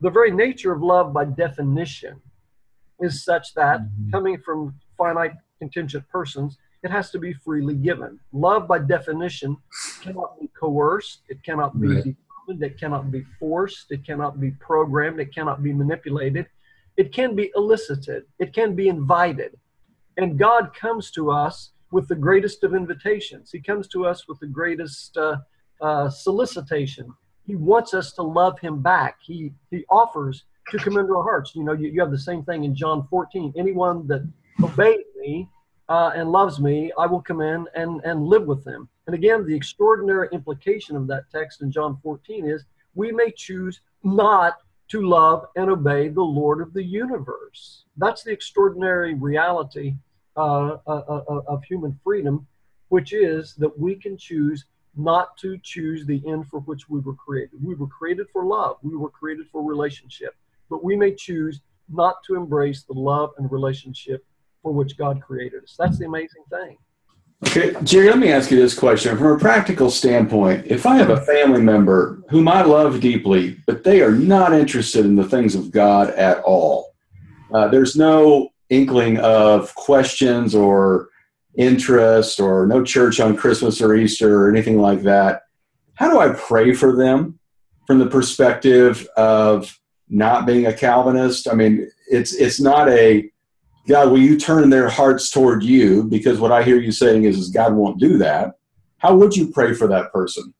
The 0.00 0.10
very 0.10 0.30
nature 0.30 0.72
of 0.72 0.82
love, 0.82 1.12
by 1.12 1.24
definition, 1.26 2.20
is 3.00 3.24
such 3.24 3.54
that 3.54 3.80
mm-hmm. 3.80 4.10
coming 4.10 4.38
from 4.38 4.74
finite 4.96 5.34
contingent 5.58 6.08
persons, 6.08 6.58
it 6.82 6.90
has 6.90 7.10
to 7.10 7.18
be 7.18 7.32
freely 7.32 7.74
given. 7.74 8.18
Love, 8.32 8.66
by 8.66 8.78
definition, 8.78 9.56
cannot 10.02 10.40
be 10.40 10.48
coerced, 10.58 11.20
it 11.28 11.42
cannot 11.44 11.80
be 11.80 11.88
right. 11.88 12.04
determined, 12.04 12.62
it 12.62 12.78
cannot 12.78 13.10
be 13.10 13.24
forced, 13.38 13.90
it 13.90 14.04
cannot 14.04 14.40
be 14.40 14.50
programmed, 14.52 15.20
it 15.20 15.32
cannot 15.34 15.62
be 15.62 15.72
manipulated. 15.72 16.46
It 16.96 17.12
can 17.12 17.34
be 17.34 17.50
elicited, 17.56 18.24
it 18.38 18.52
can 18.52 18.74
be 18.74 18.88
invited. 18.88 19.56
And 20.16 20.38
God 20.38 20.74
comes 20.74 21.10
to 21.12 21.30
us 21.30 21.70
with 21.90 22.08
the 22.08 22.14
greatest 22.14 22.64
of 22.64 22.74
invitations. 22.74 23.50
He 23.50 23.60
comes 23.60 23.88
to 23.88 24.04
us 24.06 24.28
with 24.28 24.40
the 24.40 24.46
greatest 24.46 25.16
uh, 25.16 25.36
uh, 25.82 26.08
solicitation. 26.08 27.12
He 27.44 27.56
wants 27.56 27.92
us 27.92 28.12
to 28.12 28.22
love 28.22 28.58
him 28.60 28.80
back. 28.80 29.16
He 29.20 29.52
he 29.70 29.84
offers 29.90 30.44
to 30.70 30.78
come 30.78 30.96
into 30.96 31.14
our 31.16 31.22
hearts. 31.22 31.54
You 31.54 31.64
know, 31.64 31.72
you, 31.72 31.88
you 31.90 32.00
have 32.00 32.10
the 32.10 32.18
same 32.18 32.44
thing 32.44 32.64
in 32.64 32.74
John 32.74 33.06
14. 33.10 33.52
Anyone 33.56 34.06
that 34.06 34.22
obeys 34.62 35.04
me 35.18 35.48
uh, 35.88 36.12
and 36.14 36.30
loves 36.30 36.60
me, 36.60 36.92
I 36.98 37.06
will 37.06 37.20
come 37.20 37.40
in 37.40 37.66
and, 37.74 38.00
and 38.04 38.24
live 38.24 38.46
with 38.46 38.64
them. 38.64 38.88
And 39.06 39.14
again, 39.14 39.44
the 39.44 39.54
extraordinary 39.54 40.28
implication 40.32 40.96
of 40.96 41.06
that 41.08 41.24
text 41.30 41.62
in 41.62 41.70
John 41.70 41.98
14 42.02 42.48
is 42.48 42.64
we 42.94 43.10
may 43.10 43.30
choose 43.32 43.80
not 44.04 44.58
to 44.88 45.02
love 45.02 45.46
and 45.56 45.70
obey 45.70 46.08
the 46.08 46.22
Lord 46.22 46.60
of 46.60 46.72
the 46.72 46.84
universe. 46.84 47.84
That's 47.96 48.22
the 48.22 48.30
extraordinary 48.30 49.14
reality 49.14 49.94
uh, 50.36 50.76
uh, 50.86 51.02
uh 51.06 51.42
of 51.46 51.62
human 51.64 51.98
freedom, 52.02 52.46
which 52.88 53.12
is 53.12 53.54
that 53.56 53.78
we 53.78 53.96
can 53.96 54.16
choose 54.16 54.64
not 54.96 55.36
to 55.38 55.58
choose 55.62 56.04
the 56.06 56.22
end 56.26 56.46
for 56.48 56.60
which 56.60 56.88
we 56.88 57.00
were 57.00 57.14
created. 57.14 57.58
We 57.62 57.74
were 57.74 57.86
created 57.86 58.26
for 58.32 58.44
love, 58.44 58.76
we 58.82 58.96
were 58.96 59.10
created 59.10 59.46
for 59.50 59.62
relationship, 59.62 60.34
but 60.68 60.84
we 60.84 60.96
may 60.96 61.14
choose 61.14 61.60
not 61.88 62.16
to 62.26 62.36
embrace 62.36 62.84
the 62.84 62.94
love 62.94 63.30
and 63.38 63.50
relationship 63.50 64.24
for 64.62 64.72
which 64.72 64.96
God 64.96 65.20
created 65.20 65.64
us. 65.64 65.76
That's 65.78 65.98
the 65.98 66.06
amazing 66.06 66.44
thing. 66.50 66.78
Okay, 67.48 67.74
Jerry, 67.82 68.06
let 68.06 68.18
me 68.18 68.30
ask 68.30 68.52
you 68.52 68.56
this 68.56 68.78
question. 68.78 69.16
From 69.18 69.32
a 69.32 69.38
practical 69.38 69.90
standpoint, 69.90 70.64
if 70.66 70.86
I 70.86 70.94
have 70.94 71.10
a 71.10 71.20
family 71.20 71.60
member 71.60 72.22
whom 72.30 72.46
I 72.46 72.62
love 72.62 73.00
deeply, 73.00 73.58
but 73.66 73.82
they 73.82 74.00
are 74.00 74.12
not 74.12 74.52
interested 74.52 75.04
in 75.04 75.16
the 75.16 75.28
things 75.28 75.56
of 75.56 75.72
God 75.72 76.10
at 76.10 76.38
all, 76.44 76.94
uh, 77.52 77.66
there's 77.66 77.96
no 77.96 78.50
inkling 78.70 79.18
of 79.18 79.74
questions 79.74 80.54
or 80.54 81.08
interest 81.56 82.40
or 82.40 82.66
no 82.66 82.82
church 82.82 83.20
on 83.20 83.36
Christmas 83.36 83.80
or 83.80 83.94
Easter 83.94 84.42
or 84.42 84.50
anything 84.50 84.80
like 84.80 85.02
that, 85.02 85.42
how 85.94 86.10
do 86.10 86.18
I 86.18 86.30
pray 86.30 86.72
for 86.72 86.96
them 86.96 87.38
from 87.86 87.98
the 87.98 88.06
perspective 88.06 89.06
of 89.16 89.78
not 90.08 90.46
being 90.46 90.66
a 90.66 90.72
Calvinist? 90.72 91.48
I 91.48 91.54
mean, 91.54 91.90
it's 92.08 92.34
it's 92.34 92.60
not 92.60 92.88
a 92.88 93.30
God, 93.88 94.10
will 94.10 94.18
you 94.18 94.38
turn 94.38 94.70
their 94.70 94.88
hearts 94.88 95.30
toward 95.30 95.62
you? 95.62 96.04
Because 96.04 96.38
what 96.38 96.52
I 96.52 96.62
hear 96.62 96.78
you 96.78 96.92
saying 96.92 97.24
is, 97.24 97.36
is 97.38 97.48
God 97.50 97.74
won't 97.74 97.98
do 97.98 98.16
that. 98.18 98.52
How 98.98 99.16
would 99.16 99.36
you 99.36 99.48
pray 99.48 99.74
for 99.74 99.88
that 99.88 100.12
person? 100.12 100.54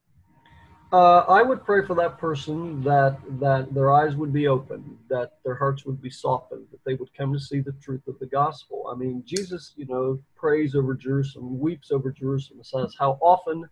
Uh, 0.93 1.25
I 1.27 1.43
would 1.43 1.65
pray 1.65 1.87
for 1.87 1.95
that 1.95 2.19
person 2.19 2.83
that 2.83 3.17
that 3.41 3.73
their 3.73 3.91
eyes 3.91 4.15
would 4.15 4.31
be 4.31 4.47
open, 4.47 4.99
that 5.09 5.39
their 5.43 5.55
hearts 5.55 5.87
would 5.87 6.03
be 6.03 6.11
softened, 6.11 6.67
that 6.71 6.85
they 6.85 6.95
would 6.95 7.09
come 7.15 7.33
to 7.33 7.41
see 7.41 7.61
the 7.61 7.73
truth 7.81 8.07
of 8.07 8.19
the 8.19 8.27
gospel. 8.27 8.87
I 8.93 8.95
mean, 8.95 9.23
Jesus, 9.25 9.73
you 9.75 9.87
know, 9.87 10.21
prays 10.37 10.75
over 10.75 10.93
Jerusalem, 10.95 11.59
weeps 11.59 11.93
over 11.93 12.11
Jerusalem, 12.11 12.63
says, 12.63 12.95
"How 12.99 13.19
often, 13.23 13.67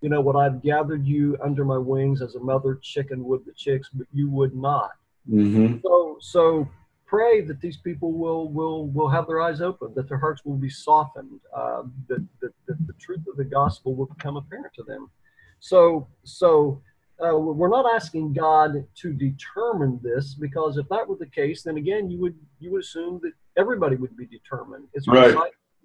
you 0.00 0.08
know, 0.08 0.22
would 0.22 0.36
I've 0.36 0.62
gathered 0.62 1.06
you 1.06 1.36
under 1.42 1.62
my 1.66 1.76
wings 1.76 2.22
as 2.22 2.36
a 2.36 2.40
mother 2.40 2.76
chicken 2.76 3.22
would 3.24 3.44
the 3.44 3.52
chicks, 3.52 3.90
but 3.92 4.06
you 4.10 4.30
would 4.30 4.54
not." 4.54 4.92
Mm-hmm. 5.30 5.76
So, 5.82 6.16
so 6.20 6.68
pray 7.04 7.42
that 7.42 7.60
these 7.60 7.76
people 7.76 8.12
will 8.12 8.48
will 8.48 8.86
will 8.86 9.10
have 9.10 9.26
their 9.26 9.42
eyes 9.42 9.60
open, 9.60 9.92
that 9.94 10.08
their 10.08 10.16
hearts 10.16 10.42
will 10.46 10.56
be 10.56 10.70
softened, 10.70 11.40
uh, 11.54 11.82
that, 12.08 12.26
that, 12.40 12.52
that 12.66 12.86
the 12.86 12.94
truth 12.94 13.26
of 13.28 13.36
the 13.36 13.44
gospel 13.44 13.94
will 13.94 14.06
become 14.06 14.38
apparent 14.38 14.72
to 14.72 14.82
them. 14.84 15.10
So, 15.62 16.08
so 16.24 16.82
uh, 17.24 17.36
we're 17.38 17.68
not 17.68 17.86
asking 17.94 18.32
God 18.32 18.84
to 18.96 19.12
determine 19.12 20.00
this 20.02 20.34
because 20.34 20.76
if 20.76 20.88
that 20.88 21.08
were 21.08 21.14
the 21.14 21.26
case, 21.26 21.62
then 21.62 21.76
again, 21.76 22.10
you 22.10 22.20
would 22.20 22.34
you 22.58 22.72
would 22.72 22.82
assume 22.82 23.20
that 23.22 23.32
everybody 23.56 23.94
would 23.94 24.16
be 24.16 24.26
determined. 24.26 24.88
It's 24.92 25.06
right. 25.06 25.36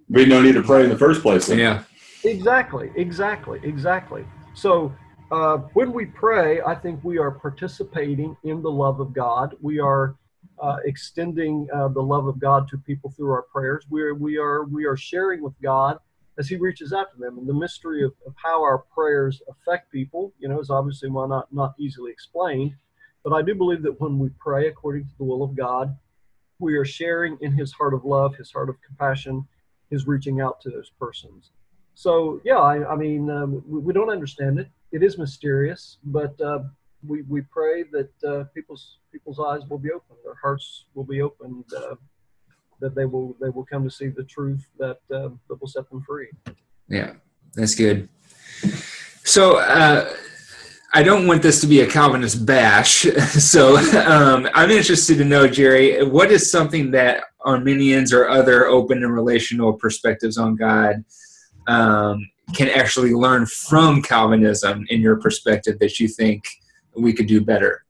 we 0.10 0.26
no 0.26 0.42
need 0.42 0.56
to 0.56 0.64
pray 0.64 0.84
in 0.84 0.90
the 0.90 0.98
first 0.98 1.22
place. 1.22 1.46
Then. 1.46 1.60
Yeah. 1.60 1.84
Exactly. 2.24 2.90
Exactly. 2.96 3.60
Exactly. 3.62 4.26
So 4.56 4.92
uh, 5.32 5.58
when 5.74 5.94
we 5.94 6.08
pray, 6.08 6.60
I 6.62 6.74
think 6.74 7.04
we 7.04 7.20
are 7.20 7.30
participating 7.30 8.36
in 8.44 8.64
the 8.64 8.72
love 8.72 9.00
of 9.00 9.14
God. 9.14 9.56
We 9.62 9.80
are 9.80 10.16
uh, 10.60 10.78
extending 10.86 11.68
uh, 11.72 11.90
the 11.90 12.02
love 12.02 12.26
of 12.26 12.40
God 12.40 12.68
to 12.70 12.80
people 12.80 13.12
through 13.12 13.30
our 13.30 13.44
prayers. 13.44 13.86
We 13.92 14.02
are 14.02 14.16
we 14.16 14.40
are 14.40 14.64
we 14.64 14.86
are 14.86 14.98
sharing 14.98 15.44
with 15.44 15.54
God 15.62 16.00
as 16.38 16.48
he 16.48 16.56
reaches 16.56 16.94
out 16.94 17.12
to 17.12 17.18
them. 17.20 17.38
And 17.38 17.48
the 17.48 17.54
mystery 17.54 18.04
of, 18.04 18.14
of 18.26 18.34
how 18.36 18.62
our 18.62 18.80
prayers 18.80 19.42
affect 19.50 19.92
people, 19.92 20.34
you 20.40 20.48
know, 20.48 20.60
is 20.60 20.70
obviously 20.70 21.10
well 21.10 21.28
not, 21.28 21.52
not 21.54 21.74
easily 21.80 22.12
explained. 22.12 22.76
But 23.24 23.34
I 23.34 23.42
do 23.42 23.56
believe 23.56 23.82
that 23.84 24.00
when 24.00 24.20
we 24.20 24.30
pray 24.40 24.68
according 24.68 25.06
to 25.06 25.18
the 25.18 25.24
will 25.24 25.44
of 25.44 25.56
God, 25.56 25.96
we 26.60 26.76
are 26.76 26.86
sharing 26.86 27.38
in 27.42 27.52
his 27.52 27.72
heart 27.72 27.94
of 27.94 28.06
love, 28.06 28.36
his 28.36 28.52
heart 28.52 28.70
of 28.70 28.76
compassion, 28.82 29.48
his 29.90 30.08
reaching 30.08 30.42
out 30.42 30.62
to 30.62 30.70
those 30.70 30.92
persons. 31.00 31.52
So, 31.94 32.42
yeah, 32.44 32.58
I, 32.58 32.94
I 32.94 32.96
mean, 32.96 33.30
um, 33.30 33.64
we, 33.68 33.80
we, 33.80 33.94
don't 33.94 34.10
understand 34.10 34.60
it. 34.60 34.68
It 34.92 35.04
is 35.04 35.18
mysterious, 35.18 35.98
but 36.04 36.40
uh, 36.40 36.60
we, 37.06 37.24
we 37.24 37.42
pray 37.42 37.84
that 37.92 38.12
uh, 38.24 38.44
people's 38.54 38.98
people's 39.12 39.40
eyes 39.40 39.68
will 39.70 39.80
be 39.80 39.92
open, 39.92 40.16
their 40.24 40.36
hearts 40.36 40.86
will 40.94 41.04
be 41.04 41.22
opened, 41.22 41.66
uh, 41.76 41.96
that 42.80 42.96
they 42.96 43.06
will 43.06 43.36
they 43.42 43.50
will 43.50 43.66
come 43.66 43.84
to 43.84 43.90
see 43.90 44.08
the 44.08 44.24
truth 44.24 44.70
that 44.78 44.98
uh, 45.14 45.30
that 45.50 45.60
will 45.60 45.68
set 45.68 45.90
them 45.90 46.02
free. 46.02 46.30
Yeah, 46.88 47.14
that's 47.54 47.76
good. 47.76 48.10
So 49.24 49.58
uh, 49.58 50.14
I 50.94 51.04
don't 51.04 51.28
want 51.28 51.42
this 51.42 51.60
to 51.62 51.68
be 51.68 51.82
a 51.82 51.88
Calvinist 51.88 52.46
bash. 52.46 53.06
So 53.38 53.78
um, 53.78 54.48
I'm 54.54 54.72
interested 54.72 55.18
to 55.18 55.26
know, 55.26 55.48
Jerry, 55.48 56.04
what 56.04 56.32
is 56.32 56.52
something 56.52 56.92
that 56.92 57.24
Arminians 57.42 58.14
or 58.14 58.30
other 58.30 58.66
open 58.66 59.04
and 59.04 59.14
relational 59.14 59.74
perspectives 59.74 60.38
on 60.38 60.56
God 60.56 61.04
um, 61.68 62.28
can 62.54 62.70
actually 62.70 63.14
learn 63.14 63.46
from 63.46 64.02
Calvinism 64.02 64.86
in 64.90 65.02
your 65.02 65.18
perspective 65.18 65.78
that 65.80 66.00
you 66.00 66.08
think 66.08 66.48
we 66.96 67.14
could 67.14 67.28
do 67.28 67.42
better? 67.42 67.84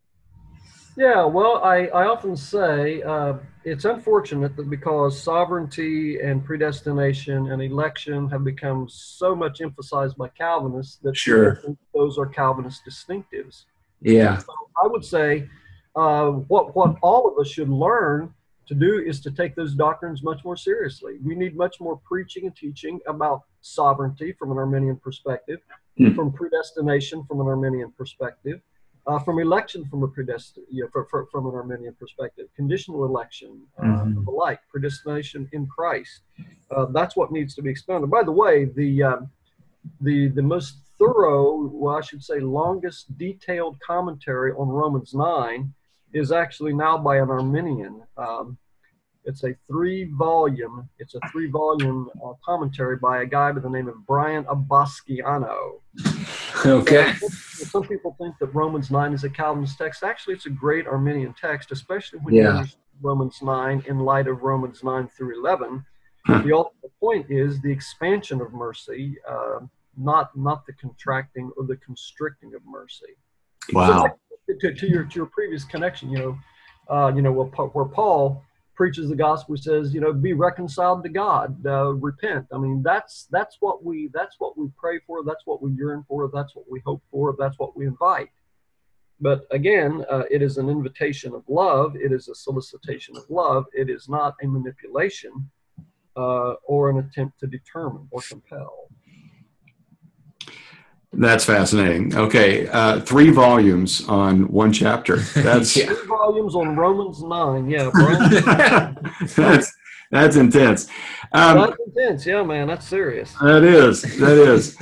Yeah, 0.98 1.24
well, 1.26 1.62
I, 1.64 1.88
I 1.88 2.08
often 2.08 2.36
say 2.36 3.04
uh, 3.04 3.36
it's 3.68 3.84
unfortunate 3.84 4.56
that 4.56 4.70
because 4.70 5.22
sovereignty 5.22 6.22
and 6.22 6.44
predestination 6.46 7.52
and 7.52 7.62
election 7.62 8.30
have 8.30 8.46
become 8.46 8.88
so 8.90 9.36
much 9.36 9.60
emphasized 9.60 10.16
by 10.16 10.30
Calvinists 10.30 11.00
that 11.04 11.18
sure. 11.18 11.62
those 11.94 12.18
are 12.18 12.26
Calvinist 12.26 12.86
distinctives. 12.86 13.66
Yeah. 14.02 14.38
So 14.38 14.54
I 14.82 14.88
would 14.88 15.04
say 15.04 15.50
uh, 15.98 16.30
what 16.52 16.78
what 16.78 16.96
all 17.02 17.28
of 17.30 17.38
us 17.40 17.50
should 17.50 17.68
learn 17.68 18.34
to 18.68 18.74
do 18.74 19.00
is 19.00 19.20
to 19.22 19.32
take 19.32 19.54
those 19.56 19.74
doctrines 19.74 20.24
much 20.24 20.46
more 20.46 20.56
seriously. 20.56 21.16
We 21.22 21.36
need 21.36 21.58
much 21.58 21.82
more 21.82 22.00
preaching 22.08 22.46
and 22.46 22.56
teaching 22.56 23.02
about 23.06 23.42
sovereignty 23.60 24.32
from 24.40 24.52
an 24.52 24.58
Arminian 24.58 24.96
perspective, 24.96 25.60
Hmm. 25.98 26.14
from 26.14 26.32
predestination 26.32 27.26
from 27.26 27.42
an 27.42 27.48
Arminian 27.48 27.92
perspective, 27.98 28.62
uh, 29.08 29.20
from 29.20 29.40
election 29.40 29.86
from 29.90 30.04
a 30.04 30.08
predestin, 30.08 30.64
you 30.70 30.84
know, 30.84 30.90
for, 30.92 31.06
for, 31.06 31.26
from 31.32 31.48
an 31.48 31.56
Arminian 31.56 31.96
perspective, 31.96 32.48
conditional 32.56 33.06
election, 33.06 33.62
uh, 33.80 33.84
Mhm. 33.84 34.26
the 34.26 34.32
like, 34.32 34.60
predestination 34.70 35.48
in 35.54 35.66
Christ. 35.68 36.22
Uh, 36.72 36.86
that's 36.98 37.16
what 37.16 37.32
needs 37.32 37.56
to 37.56 37.62
be 37.62 37.70
expounded. 37.70 38.10
By 38.10 38.24
the 38.24 38.32
way, 38.44 38.66
the 38.66 38.92
um, 39.04 39.30
the 40.02 40.28
the 40.28 40.42
most 40.42 40.70
thorough, 41.00 41.70
well, 41.82 41.96
I 41.96 42.02
should 42.02 42.24
say, 42.24 42.40
longest 42.40 43.18
detailed 43.18 43.80
commentary 43.80 44.52
on 44.52 44.68
Romans 44.68 45.14
nine 45.14 45.74
is 46.14 46.32
actually 46.32 46.74
now 46.74 46.98
by 46.98 47.18
an 47.18 47.30
Arminian. 47.30 47.96
Um, 48.18 48.58
it's 49.28 49.44
a 49.44 49.54
three 49.68 50.06
volume. 50.06 50.90
It's 51.00 51.14
a 51.14 51.20
three 51.32 51.48
volume 51.48 52.10
uh, 52.26 52.32
commentary 52.44 52.96
by 52.96 53.22
a 53.24 53.26
guy 53.26 53.52
by 53.52 53.60
the 53.60 53.70
name 53.70 53.90
of 53.90 54.08
Brian 54.08 54.46
Abasciano. 54.46 55.82
Okay. 56.66 57.14
Some 57.20 57.84
people 57.84 58.16
think 58.20 58.36
that 58.40 58.48
Romans 58.48 58.90
9 58.90 59.14
is 59.14 59.26
a 59.26 59.30
Calvinist 59.30 59.78
text. 59.78 60.02
Actually, 60.02 60.36
it's 60.36 60.46
a 60.46 60.50
great 60.50 60.88
Arminian 60.88 61.36
text, 61.40 61.72
especially 61.74 62.20
when 62.20 62.34
Yeah. 62.36 62.42
you 62.44 62.50
understand 62.50 62.82
Romans 63.02 63.42
9 63.42 63.84
in 63.88 64.00
light 64.00 64.28
of 64.28 64.44
Romans 64.44 64.82
9 64.84 65.08
through 65.10 65.38
11. 65.40 65.86
Huh. 66.26 66.42
The 66.44 66.54
ultimate 66.54 67.00
point 67.00 67.30
is 67.30 67.62
the 67.62 67.72
expansion 67.72 68.42
of 68.42 68.54
mercy, 68.54 69.18
uh, 69.30 69.60
not 69.98 70.36
not 70.38 70.66
the 70.66 70.74
contracting 70.74 71.52
or 71.58 71.66
the 71.66 71.78
constricting 71.78 72.54
of 72.56 72.62
mercy. 72.66 73.14
Wow. 73.74 74.18
To, 74.62 74.74
to 74.74 74.88
your 74.88 75.04
to 75.04 75.16
your 75.16 75.26
previous 75.28 75.64
connection, 75.64 76.10
you 76.10 76.18
know, 76.20 76.38
uh, 76.90 77.12
you 77.16 77.22
know, 77.22 77.32
where, 77.32 77.48
where 77.48 77.86
Paul 77.86 78.44
preaches 78.78 79.10
the 79.10 79.16
gospel, 79.16 79.56
he 79.56 79.62
says, 79.62 79.94
you 79.94 80.00
know, 80.00 80.14
be 80.14 80.34
reconciled 80.34 81.04
to 81.04 81.10
God, 81.10 81.58
uh, 81.66 81.94
repent. 81.94 82.46
I 82.54 82.60
mean, 82.60 82.84
that's 82.84 83.28
that's 83.32 83.58
what 83.60 83.84
we 83.84 84.10
that's 84.14 84.36
what 84.38 84.58
we 84.58 84.70
pray 84.78 85.00
for. 85.06 85.24
That's 85.24 85.46
what 85.46 85.62
we 85.62 85.72
yearn 85.72 86.06
for. 86.08 86.30
That's 86.32 86.56
what 86.56 86.66
we 86.70 86.80
hope 86.86 87.02
for. 87.12 87.36
That's 87.38 87.58
what 87.58 87.76
we 87.76 87.88
invite. 87.88 88.30
But 89.20 89.48
again, 89.50 90.06
uh, 90.12 90.24
it 90.30 90.44
is 90.44 90.58
an 90.60 90.70
invitation 90.70 91.34
of 91.34 91.44
love. 91.48 91.96
It 91.96 92.12
is 92.12 92.28
a 92.28 92.36
solicitation 92.36 93.18
of 93.18 93.24
love. 93.30 93.66
It 93.74 93.90
is 93.90 94.08
not 94.08 94.36
a 94.44 94.48
manipulation 94.48 95.50
uh, 96.16 96.54
or 96.64 96.92
an 96.92 97.00
attempt 97.00 97.40
to 97.40 97.48
determine 97.48 98.08
or 98.12 98.22
compel. 98.22 98.90
That's 101.14 101.46
fascinating. 101.46 102.16
Okay, 102.16 102.68
uh, 102.68 103.00
three 103.02 103.30
volumes 103.30 104.08
on 104.08 104.48
one 104.52 104.74
chapter. 104.74 105.18
That's 105.36 105.76
Yeah. 105.76 105.86
Three 105.88 106.08
volumes 106.08 106.56
on 106.56 106.76
Romans 106.76 107.24
nine. 107.24 107.70
Yeah, 107.70 107.90
that's 109.36 109.74
that's 110.12 110.36
intense. 110.36 110.90
Um, 111.32 111.58
that's 111.58 111.78
intense. 111.86 112.26
Yeah, 112.26 112.44
man, 112.44 112.68
that's 112.68 112.86
serious. 112.88 113.34
that 113.42 113.64
is 113.64 114.02
that 114.20 114.38
is. 114.38 114.78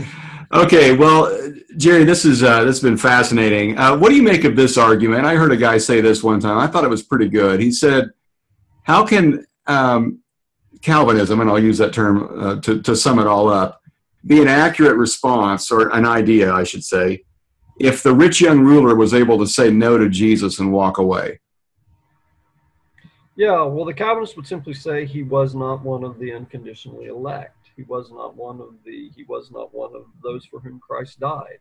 Okay, 0.52 0.96
well, 0.96 1.52
Jerry, 1.78 2.04
this 2.04 2.26
is 2.26 2.44
uh, 2.44 2.64
this 2.64 2.78
has 2.78 2.84
been 2.84 2.98
fascinating. 2.98 3.78
Uh, 3.78 3.98
what 3.98 4.10
do 4.10 4.16
you 4.16 4.24
make 4.24 4.44
of 4.44 4.56
this 4.56 4.78
argument? 4.78 5.26
I 5.26 5.36
heard 5.36 5.52
a 5.52 5.58
guy 5.58 5.78
say 5.78 6.02
this 6.02 6.24
one 6.24 6.40
time. 6.40 6.58
I 6.58 6.68
thought 6.68 6.84
it 6.84 6.90
was 6.90 7.04
pretty 7.04 7.30
good. 7.30 7.60
He 7.60 7.72
said, 7.72 8.10
"How 8.84 9.06
can 9.06 9.46
um, 9.68 10.20
Calvinism, 10.82 11.40
and 11.42 11.50
I'll 11.50 11.60
use 11.60 11.78
that 11.80 11.94
term 11.94 12.30
uh, 12.40 12.62
to 12.62 12.82
to 12.84 12.96
sum 12.96 13.20
it 13.20 13.28
all 13.28 13.50
up, 13.50 13.82
be 14.26 14.42
an 14.42 14.48
accurate 14.48 14.98
response 14.98 15.72
or 15.72 15.90
an 15.96 16.06
idea, 16.06 16.52
I 16.54 16.64
should 16.64 16.84
say, 16.84 17.24
if 17.80 18.04
the 18.04 18.14
rich 18.14 18.42
young 18.42 18.62
ruler 18.62 18.96
was 18.96 19.14
able 19.14 19.38
to 19.40 19.48
say 19.48 19.70
no 19.70 19.98
to 19.98 20.10
Jesus 20.10 20.60
and 20.60 20.72
walk 20.72 20.98
away?" 20.98 21.40
Yeah, 23.36 23.64
well, 23.64 23.84
the 23.84 23.94
Calvinists 23.94 24.38
would 24.38 24.48
simply 24.48 24.74
say 24.74 25.06
he 25.06 25.24
was 25.24 25.56
not 25.56 25.84
one 25.84 26.06
of 26.06 26.18
the 26.20 26.32
unconditionally 26.34 27.08
elect. 27.08 27.58
He 27.76 27.84
was 27.84 28.10
not 28.10 28.36
one 28.36 28.62
of 28.62 28.76
the. 28.86 29.12
He 29.16 29.24
was 29.24 29.52
not 29.52 29.74
one 29.74 29.94
of 29.96 30.06
those 30.24 30.46
for 30.46 30.60
whom 30.62 30.80
Christ 30.80 31.20
died. 31.20 31.60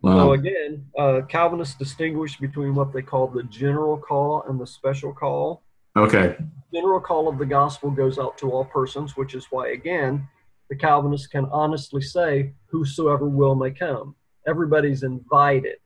Wow. 0.00 0.18
So 0.18 0.32
again, 0.32 0.86
uh, 0.98 1.22
Calvinists 1.28 1.76
distinguish 1.76 2.38
between 2.38 2.74
what 2.74 2.92
they 2.92 3.02
call 3.02 3.26
the 3.26 3.42
general 3.44 3.96
call 3.96 4.42
and 4.48 4.60
the 4.60 4.66
special 4.66 5.12
call. 5.12 5.62
Okay. 5.96 6.36
General 6.72 7.00
call 7.00 7.28
of 7.28 7.38
the 7.38 7.46
gospel 7.46 7.90
goes 7.90 8.18
out 8.18 8.36
to 8.38 8.50
all 8.50 8.64
persons, 8.64 9.16
which 9.16 9.34
is 9.34 9.46
why 9.50 9.68
again, 9.68 10.28
the 10.68 10.76
Calvinists 10.76 11.26
can 11.26 11.46
honestly 11.46 12.02
say, 12.02 12.54
"Whosoever 12.66 13.28
will 13.28 13.54
may 13.54 13.70
come." 13.70 14.16
Everybody's 14.46 15.02
invited. 15.02 15.76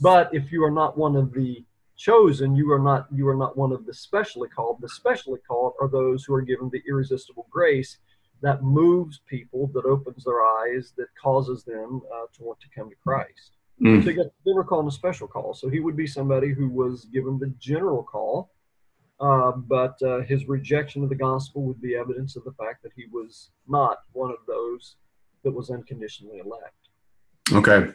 But 0.00 0.34
if 0.34 0.50
you 0.50 0.64
are 0.64 0.70
not 0.70 0.96
one 0.96 1.16
of 1.16 1.32
the 1.32 1.64
chosen, 1.96 2.56
you 2.56 2.72
are 2.72 2.78
not 2.78 3.06
you 3.12 3.28
are 3.28 3.36
not 3.36 3.56
one 3.56 3.72
of 3.72 3.84
the 3.86 3.94
specially 3.94 4.48
called. 4.48 4.78
The 4.80 4.88
specially 4.88 5.40
called 5.46 5.74
are 5.80 5.88
those 5.88 6.24
who 6.24 6.34
are 6.34 6.40
given 6.42 6.70
the 6.72 6.82
irresistible 6.88 7.46
grace 7.50 7.98
that 8.42 8.62
moves 8.62 9.20
people, 9.26 9.70
that 9.74 9.84
opens 9.84 10.24
their 10.24 10.42
eyes, 10.42 10.94
that 10.96 11.08
causes 11.22 11.62
them 11.64 12.00
uh, 12.14 12.26
to 12.34 12.42
want 12.42 12.58
to 12.60 12.68
come 12.74 12.88
to 12.88 12.96
Christ. 12.96 13.52
Mm. 13.82 14.02
So 14.02 14.10
you 14.10 14.16
got 14.16 14.26
the 14.26 14.50
general 14.50 14.64
call 14.64 14.80
and 14.80 14.92
special 14.92 15.28
call. 15.28 15.54
So 15.54 15.68
he 15.68 15.80
would 15.80 15.96
be 15.96 16.06
somebody 16.06 16.52
who 16.52 16.68
was 16.68 17.06
given 17.06 17.38
the 17.38 17.52
general 17.58 18.02
call, 18.02 18.50
uh, 19.20 19.52
but 19.52 20.00
uh, 20.02 20.20
his 20.22 20.48
rejection 20.48 21.02
of 21.02 21.08
the 21.08 21.14
gospel 21.14 21.62
would 21.62 21.80
be 21.80 21.94
evidence 21.94 22.36
of 22.36 22.44
the 22.44 22.52
fact 22.52 22.82
that 22.82 22.92
he 22.96 23.04
was 23.12 23.50
not 23.68 23.98
one 24.12 24.30
of 24.30 24.38
those 24.46 24.96
that 25.44 25.50
was 25.50 25.70
unconditionally 25.70 26.38
elect. 26.38 26.74
Okay. 27.52 27.92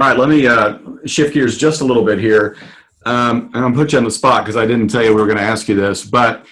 All 0.00 0.08
right. 0.08 0.18
Let 0.18 0.28
me 0.28 0.46
uh, 0.46 0.78
shift 1.04 1.34
gears 1.34 1.58
just 1.58 1.80
a 1.80 1.84
little 1.84 2.04
bit 2.04 2.18
here. 2.18 2.56
Um, 3.06 3.50
and 3.54 3.64
I'll 3.64 3.72
put 3.72 3.92
you 3.92 3.98
on 3.98 4.04
the 4.04 4.10
spot 4.10 4.44
because 4.44 4.56
I 4.56 4.66
didn't 4.66 4.88
tell 4.88 5.02
you 5.02 5.10
we 5.10 5.20
were 5.20 5.26
going 5.26 5.38
to 5.38 5.44
ask 5.44 5.68
you 5.68 5.74
this. 5.74 6.04
But 6.04 6.46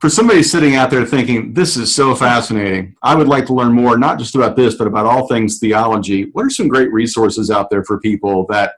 for 0.00 0.08
somebody 0.08 0.42
sitting 0.42 0.76
out 0.76 0.90
there 0.90 1.04
thinking, 1.04 1.52
this 1.52 1.76
is 1.76 1.94
so 1.94 2.14
fascinating, 2.14 2.96
I 3.02 3.14
would 3.14 3.28
like 3.28 3.46
to 3.46 3.54
learn 3.54 3.72
more, 3.72 3.98
not 3.98 4.18
just 4.18 4.34
about 4.34 4.56
this, 4.56 4.76
but 4.76 4.86
about 4.86 5.06
all 5.06 5.26
things 5.26 5.58
theology. 5.58 6.30
What 6.32 6.46
are 6.46 6.50
some 6.50 6.68
great 6.68 6.92
resources 6.92 7.50
out 7.50 7.68
there 7.70 7.84
for 7.84 7.98
people 8.00 8.46
that, 8.46 8.74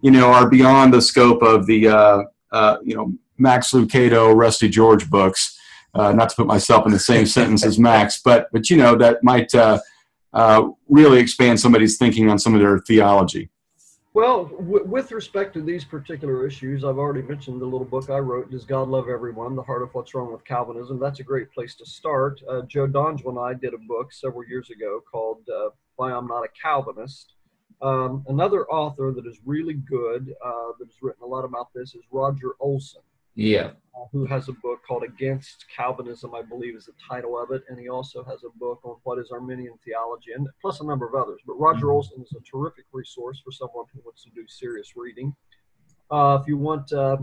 you 0.00 0.10
know, 0.10 0.32
are 0.32 0.48
beyond 0.48 0.92
the 0.92 1.02
scope 1.02 1.42
of 1.42 1.66
the, 1.66 1.88
uh, 1.88 2.22
uh, 2.52 2.78
you 2.82 2.96
know, 2.96 3.12
Max 3.42 3.72
Lucado, 3.72 4.34
Rusty 4.34 4.68
George 4.68 5.10
books? 5.10 5.58
Uh, 5.94 6.12
not 6.12 6.30
to 6.30 6.36
put 6.36 6.46
myself 6.46 6.86
in 6.86 6.92
the 6.92 6.98
same 6.98 7.26
sentence 7.36 7.64
as 7.64 7.78
Max, 7.78 8.22
but, 8.24 8.48
but 8.52 8.70
you 8.70 8.76
know, 8.76 8.96
that 8.96 9.22
might. 9.22 9.54
Uh, 9.54 9.78
uh, 10.32 10.68
really 10.88 11.20
expand 11.20 11.60
somebody's 11.60 11.98
thinking 11.98 12.30
on 12.30 12.38
some 12.38 12.54
of 12.54 12.60
their 12.60 12.78
theology. 12.78 13.50
Well, 14.14 14.44
w- 14.44 14.84
with 14.84 15.10
respect 15.12 15.54
to 15.54 15.62
these 15.62 15.84
particular 15.84 16.46
issues, 16.46 16.84
I've 16.84 16.98
already 16.98 17.22
mentioned 17.22 17.60
the 17.60 17.66
little 17.66 17.86
book 17.86 18.10
I 18.10 18.18
wrote, 18.18 18.50
Does 18.50 18.64
God 18.64 18.88
Love 18.88 19.08
Everyone? 19.08 19.56
The 19.56 19.62
Heart 19.62 19.82
of 19.82 19.94
What's 19.94 20.14
Wrong 20.14 20.32
with 20.32 20.44
Calvinism. 20.44 20.98
That's 20.98 21.20
a 21.20 21.24
great 21.24 21.50
place 21.50 21.74
to 21.76 21.86
start. 21.86 22.40
Uh, 22.48 22.62
Joe 22.62 22.86
Dongell 22.86 23.30
and 23.30 23.38
I 23.38 23.54
did 23.54 23.74
a 23.74 23.78
book 23.78 24.12
several 24.12 24.44
years 24.44 24.70
ago 24.70 25.02
called 25.10 25.48
uh, 25.48 25.70
Why 25.96 26.12
I'm 26.12 26.26
Not 26.26 26.44
a 26.44 26.48
Calvinist. 26.60 27.34
Um, 27.80 28.24
another 28.28 28.66
author 28.66 29.12
that 29.16 29.26
is 29.26 29.38
really 29.44 29.74
good, 29.74 30.34
uh, 30.44 30.72
that 30.78 30.86
has 30.86 31.02
written 31.02 31.24
a 31.24 31.26
lot 31.26 31.44
about 31.44 31.68
this, 31.74 31.94
is 31.94 32.02
Roger 32.10 32.52
Olson. 32.60 33.02
Yeah. 33.34 33.70
uh, 33.94 34.06
who 34.12 34.24
has 34.26 34.48
a 34.48 34.52
book 34.52 34.80
called 34.86 35.04
Against 35.04 35.64
Calvinism, 35.74 36.34
I 36.34 36.42
believe 36.42 36.74
is 36.76 36.86
the 36.86 36.92
title 37.08 37.38
of 37.38 37.50
it. 37.50 37.62
And 37.68 37.78
he 37.78 37.88
also 37.88 38.24
has 38.24 38.42
a 38.44 38.58
book 38.58 38.80
on 38.84 38.96
what 39.04 39.18
is 39.18 39.30
Arminian 39.30 39.74
theology, 39.84 40.32
and 40.32 40.48
plus 40.60 40.80
a 40.80 40.84
number 40.86 41.06
of 41.06 41.14
others. 41.14 41.40
But 41.46 41.54
Roger 41.58 41.86
Mhm. 41.86 41.92
Olson 41.94 42.22
is 42.22 42.32
a 42.32 42.40
terrific 42.40 42.86
resource 42.92 43.40
for 43.44 43.52
someone 43.52 43.86
who 43.92 44.00
wants 44.04 44.22
to 44.24 44.30
do 44.30 44.46
serious 44.48 44.96
reading. 44.96 45.34
Uh, 46.10 46.38
if 46.40 46.46
you 46.48 46.56
want 46.58 46.92
uh, 46.92 47.18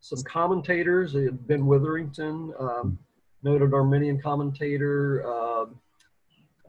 some 0.00 0.22
commentators, 0.24 1.14
uh, 1.16 1.28
Ben 1.32 1.66
Witherington, 1.66 2.52
um, 2.58 2.98
noted 3.42 3.72
Arminian 3.74 4.20
commentator. 4.20 5.26
Um 5.26 5.80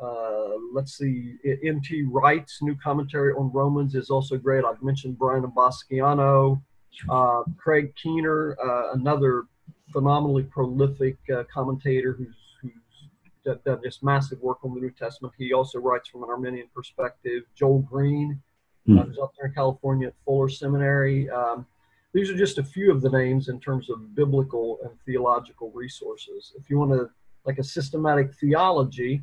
uh, 0.01 0.55
let's 0.71 0.97
see, 0.97 1.35
N.T. 1.43 2.03
Wright's 2.03 2.61
new 2.61 2.73
commentary 2.81 3.33
on 3.33 3.51
Romans 3.51 3.95
is 3.95 4.09
also 4.09 4.37
great. 4.37 4.63
I've 4.63 4.81
mentioned 4.81 5.17
Brian 5.19 5.43
Abasciano. 5.43 6.61
Uh, 7.09 7.43
Craig 7.57 7.93
Keener, 8.01 8.57
uh, 8.63 8.93
another 8.93 9.43
phenomenally 9.91 10.43
prolific 10.43 11.17
uh, 11.35 11.43
commentator 11.51 12.13
who's, 12.13 12.35
who's 12.61 13.57
done, 13.65 13.79
just 13.83 14.03
massive 14.03 14.39
work 14.41 14.59
on 14.63 14.73
the 14.73 14.81
New 14.81 14.91
Testament. 14.91 15.33
He 15.37 15.53
also 15.53 15.79
writes 15.79 16.09
from 16.09 16.23
an 16.23 16.29
Arminian 16.29 16.67
perspective. 16.75 17.43
Joel 17.55 17.79
Green, 17.79 18.41
uh, 18.89 19.03
who's 19.03 19.17
up 19.17 19.33
there 19.37 19.47
in 19.47 19.53
California 19.53 20.07
at 20.07 20.13
Fuller 20.25 20.49
Seminary. 20.49 21.29
Um, 21.29 21.65
these 22.13 22.29
are 22.29 22.37
just 22.37 22.57
a 22.57 22.63
few 22.63 22.91
of 22.91 23.01
the 23.01 23.09
names 23.09 23.49
in 23.49 23.59
terms 23.59 23.89
of 23.89 24.15
biblical 24.15 24.79
and 24.83 24.91
theological 25.05 25.71
resources. 25.71 26.53
If 26.57 26.69
you 26.69 26.79
want 26.79 26.91
to, 26.91 27.09
like 27.45 27.59
a 27.59 27.63
systematic 27.63 28.33
theology 28.33 29.21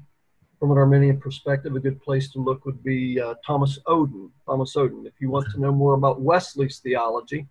from 0.58 0.70
an 0.70 0.78
Arminian 0.78 1.20
perspective, 1.20 1.74
a 1.74 1.80
good 1.80 2.00
place 2.00 2.30
to 2.30 2.38
look 2.38 2.64
would 2.64 2.82
be 2.82 3.20
uh, 3.20 3.34
Thomas 3.44 3.78
Oden. 3.86 4.30
Thomas 4.46 4.74
Oden. 4.74 5.06
If 5.06 5.14
you 5.20 5.30
want 5.30 5.50
to 5.50 5.60
know 5.60 5.72
more 5.72 5.94
about 5.94 6.20
Wesley's 6.20 6.78
theology, 6.78 7.46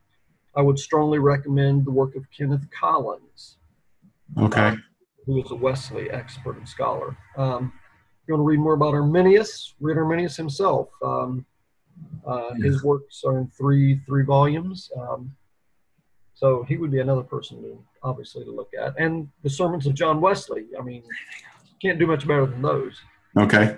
I 0.55 0.61
would 0.61 0.79
strongly 0.79 1.19
recommend 1.19 1.85
the 1.85 1.91
work 1.91 2.15
of 2.15 2.25
Kenneth 2.31 2.65
Collins, 2.71 3.57
Okay. 4.37 4.75
who 5.25 5.43
is 5.43 5.51
a 5.51 5.55
Wesley 5.55 6.09
expert 6.11 6.57
and 6.57 6.67
scholar. 6.67 7.17
Um, 7.37 7.73
if 8.21 8.27
you 8.29 8.33
want 8.35 8.41
to 8.45 8.49
read 8.49 8.59
more 8.59 8.73
about 8.73 8.93
Arminius, 8.93 9.75
read 9.79 9.97
Arminius 9.97 10.35
himself. 10.37 10.89
Um, 11.03 11.45
Uh, 12.25 12.53
his 12.55 12.83
works 12.83 13.23
are 13.25 13.37
in 13.39 13.47
three 13.47 13.99
three 14.05 14.25
volumes. 14.25 14.91
Um, 14.99 15.33
so 16.33 16.63
he 16.63 16.75
would 16.75 16.91
be 16.91 16.99
another 16.99 17.23
person 17.23 17.61
to 17.61 17.81
obviously 18.03 18.43
to 18.43 18.51
look 18.51 18.69
at, 18.77 18.93
and 18.99 19.29
the 19.43 19.49
sermons 19.49 19.85
of 19.87 19.93
John 19.93 20.19
Wesley. 20.19 20.65
I 20.77 20.81
mean, 20.83 21.03
can't 21.81 21.97
do 21.97 22.05
much 22.05 22.27
better 22.27 22.45
than 22.45 22.61
those. 22.61 22.99
Okay, 23.37 23.77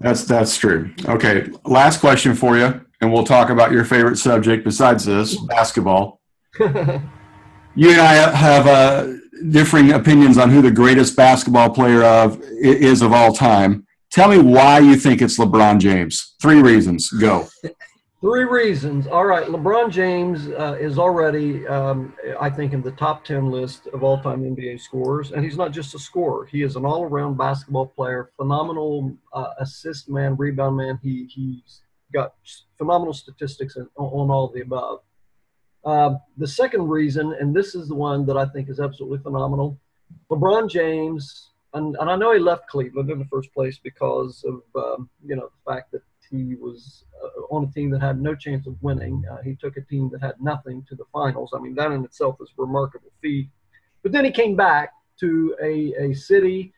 that's 0.00 0.24
that's 0.24 0.56
true. 0.56 0.90
Okay, 1.06 1.48
last 1.64 2.00
question 2.00 2.34
for 2.34 2.56
you, 2.56 2.80
and 3.00 3.12
we'll 3.12 3.24
talk 3.24 3.50
about 3.50 3.72
your 3.72 3.84
favorite 3.84 4.16
subject 4.16 4.64
besides 4.64 5.04
this, 5.04 5.36
basketball. 5.36 6.20
you 6.58 7.90
and 7.90 8.00
I 8.00 8.36
have 8.36 8.66
uh, 8.66 9.12
differing 9.50 9.92
opinions 9.92 10.38
on 10.38 10.50
who 10.50 10.62
the 10.62 10.70
greatest 10.70 11.16
basketball 11.16 11.70
player 11.70 12.02
of 12.02 12.40
is 12.60 13.02
of 13.02 13.12
all 13.12 13.32
time. 13.32 13.86
Tell 14.10 14.28
me 14.28 14.38
why 14.38 14.78
you 14.78 14.96
think 14.96 15.20
it's 15.20 15.38
LeBron 15.38 15.78
James. 15.78 16.34
Three 16.40 16.62
reasons. 16.62 17.10
Go. 17.10 17.48
Three 18.26 18.42
reasons. 18.42 19.06
All 19.06 19.24
right, 19.24 19.46
LeBron 19.46 19.88
James 19.88 20.48
uh, 20.48 20.76
is 20.80 20.98
already, 20.98 21.64
um, 21.68 22.12
I 22.40 22.50
think, 22.50 22.72
in 22.72 22.82
the 22.82 22.90
top 22.90 23.24
10 23.24 23.52
list 23.52 23.86
of 23.86 24.02
all 24.02 24.20
time 24.20 24.42
NBA 24.42 24.80
scorers. 24.80 25.30
And 25.30 25.44
he's 25.44 25.56
not 25.56 25.70
just 25.70 25.94
a 25.94 25.98
scorer, 26.00 26.44
he 26.44 26.64
is 26.64 26.74
an 26.74 26.84
all 26.84 27.04
around 27.04 27.36
basketball 27.36 27.86
player, 27.86 28.32
phenomenal 28.36 29.16
uh, 29.32 29.50
assist 29.60 30.08
man, 30.08 30.34
rebound 30.34 30.76
man. 30.76 30.98
He, 31.04 31.28
he's 31.32 31.82
got 32.12 32.34
phenomenal 32.78 33.14
statistics 33.14 33.76
on, 33.76 33.88
on 33.96 34.28
all 34.28 34.48
the 34.48 34.62
above. 34.62 35.02
Uh, 35.84 36.16
the 36.36 36.48
second 36.48 36.88
reason, 36.88 37.32
and 37.38 37.54
this 37.54 37.76
is 37.76 37.86
the 37.86 37.94
one 37.94 38.26
that 38.26 38.36
I 38.36 38.46
think 38.46 38.68
is 38.68 38.80
absolutely 38.80 39.18
phenomenal 39.18 39.78
LeBron 40.32 40.68
James, 40.68 41.50
and, 41.74 41.94
and 42.00 42.10
I 42.10 42.16
know 42.16 42.32
he 42.32 42.40
left 42.40 42.66
Cleveland 42.66 43.08
in 43.08 43.20
the 43.20 43.24
first 43.26 43.54
place 43.54 43.78
because 43.78 44.44
of, 44.44 44.62
um, 44.74 45.08
you 45.24 45.36
know, 45.36 45.48
the 45.48 45.72
fact 45.72 45.92
that 45.92 46.02
he 46.30 46.54
was 46.56 47.04
uh, 47.22 47.54
on 47.54 47.64
a 47.64 47.72
team 47.72 47.90
that 47.90 48.00
had 48.00 48.20
no 48.20 48.34
chance 48.34 48.66
of 48.66 48.76
winning. 48.82 49.22
Uh, 49.30 49.42
he 49.42 49.54
took 49.56 49.76
a 49.76 49.82
team 49.82 50.10
that 50.12 50.22
had 50.22 50.34
nothing 50.40 50.84
to 50.88 50.94
the 50.94 51.04
finals. 51.12 51.52
I 51.54 51.60
mean, 51.60 51.74
that 51.74 51.92
in 51.92 52.04
itself 52.04 52.36
is 52.40 52.50
a 52.58 52.62
remarkable 52.62 53.10
feat. 53.22 53.48
But 54.02 54.12
then 54.12 54.24
he 54.24 54.30
came 54.30 54.56
back 54.56 54.92
to 55.20 55.56
a, 55.62 55.94
a 55.98 56.14
city 56.14 56.72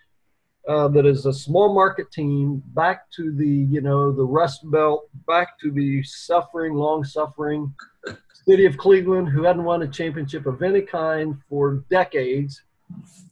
uh, 0.69 0.89
that 0.89 1.07
is 1.07 1.25
a 1.25 1.33
small 1.33 1.75
market 1.75 2.13
team, 2.13 2.63
back 2.75 3.11
to 3.13 3.35
the, 3.35 3.49
you 3.49 3.81
know, 3.81 4.13
the 4.13 4.25
Rust 4.25 4.71
Belt, 4.71 5.09
back 5.27 5.59
to 5.61 5.71
the 5.71 6.03
suffering, 6.03 6.75
long 6.75 7.05
suffering 7.05 7.75
city 8.47 8.67
of 8.67 8.77
Cleveland, 8.77 9.29
who 9.29 9.45
hadn't 9.45 9.65
won 9.65 9.83
a 9.83 9.89
championship 9.89 10.47
of 10.47 10.63
any 10.63 10.83
kind 10.83 11.37
for 11.49 11.85
decades, 11.91 12.63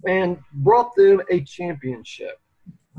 and 0.07 0.39
brought 0.55 0.95
them 0.95 1.21
a 1.31 1.43
championship. 1.43 2.41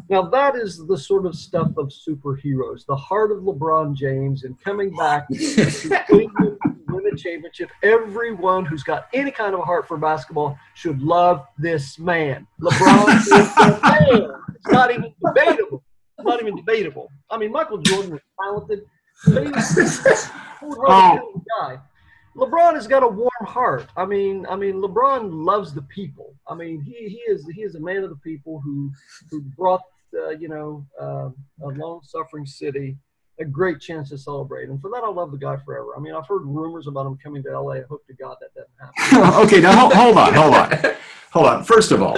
Now 0.10 0.22
that 0.22 0.56
is 0.56 0.86
the 0.88 0.98
sort 0.98 1.26
of 1.26 1.36
stuff 1.36 1.76
of 1.78 1.89
superheroes. 1.89 2.86
The 2.86 2.96
heart 2.96 3.32
of 3.32 3.39
LeBron 3.39 3.96
James 3.96 4.46
and 4.46 4.60
coming 4.62 4.96
back 4.96 5.28
to 5.30 5.36
win 6.88 7.13
a 7.13 7.15
championship. 7.15 7.70
Everyone 7.84 8.65
who's 8.65 8.84
got 8.84 9.08
any 9.13 9.32
kind 9.32 9.54
of 9.54 9.60
a 9.60 9.63
heart 9.63 9.88
for 9.88 9.98
basketball 9.98 10.58
should 10.76 11.02
love 11.02 11.46
this 11.58 12.00
man. 12.00 12.48
LeBron 12.62 13.17
is 13.22 13.28
the 13.28 13.80
man. 13.84 14.32
It's 14.56 14.67
not 14.67 14.91
even 14.91 15.13
debatable. 15.26 15.84
It's 16.17 16.26
not 16.26 16.41
even 16.41 16.56
debatable. 16.56 17.10
I 17.30 17.38
mean, 17.38 17.52
Michael 17.52 17.80
Jordan 17.80 18.15
is 18.15 18.22
talented. 18.41 18.86
oh. 19.28 21.43
guy. 21.60 21.78
LeBron 22.36 22.76
has 22.76 22.88
got 22.88 23.04
a 23.04 23.08
warm 23.08 23.30
heart. 23.41 23.88
I 23.98 24.06
mean, 24.06 24.46
I 24.48 24.56
mean, 24.56 24.76
LeBron 24.76 25.43
loves 25.43 25.74
the 25.74 25.82
people. 25.84 26.36
I 26.48 26.54
mean, 26.54 26.82
he, 26.82 27.10
he 27.10 27.32
is 27.32 27.48
he 27.54 27.63
is 27.63 27.76
a 27.76 27.80
man 27.80 28.04
of 28.04 28.12
the 28.12 28.17
people 28.17 28.62
who 28.63 28.91
who 29.32 29.41
brought 29.41 29.82
uh, 30.13 30.30
you 30.30 30.48
know 30.48 30.86
uh, 31.00 31.30
a 31.63 31.67
long 31.67 32.02
suffering 32.04 32.46
city 32.46 32.98
a 33.39 33.46
great 33.46 33.80
chance 33.80 34.10
to 34.10 34.17
celebrate. 34.17 34.70
And 34.70 34.82
for 34.82 34.89
that, 34.91 35.04
I'll 35.04 35.13
love 35.13 35.32
the 35.32 35.38
guy 35.38 35.58
forever. 35.58 35.89
I 35.96 36.00
mean, 36.00 36.13
I've 36.13 36.28
heard 36.28 36.43
rumors 36.43 36.88
about 36.88 37.06
him 37.06 37.17
coming 37.24 37.43
to 37.43 37.60
LA. 37.60 37.74
I 37.74 37.82
hope 37.89 38.06
to 38.08 38.13
God 38.13 38.38
that 38.41 38.54
doesn't 38.56 39.22
happen. 39.22 39.41
okay, 39.46 39.62
now 39.62 39.76
hold, 39.76 39.93
hold 39.93 40.17
on, 40.17 40.34
hold 40.34 40.54
on, 40.54 40.96
hold 41.32 41.46
on. 41.46 41.63
First 41.63 41.91
of 41.91 42.02
all, 42.02 42.17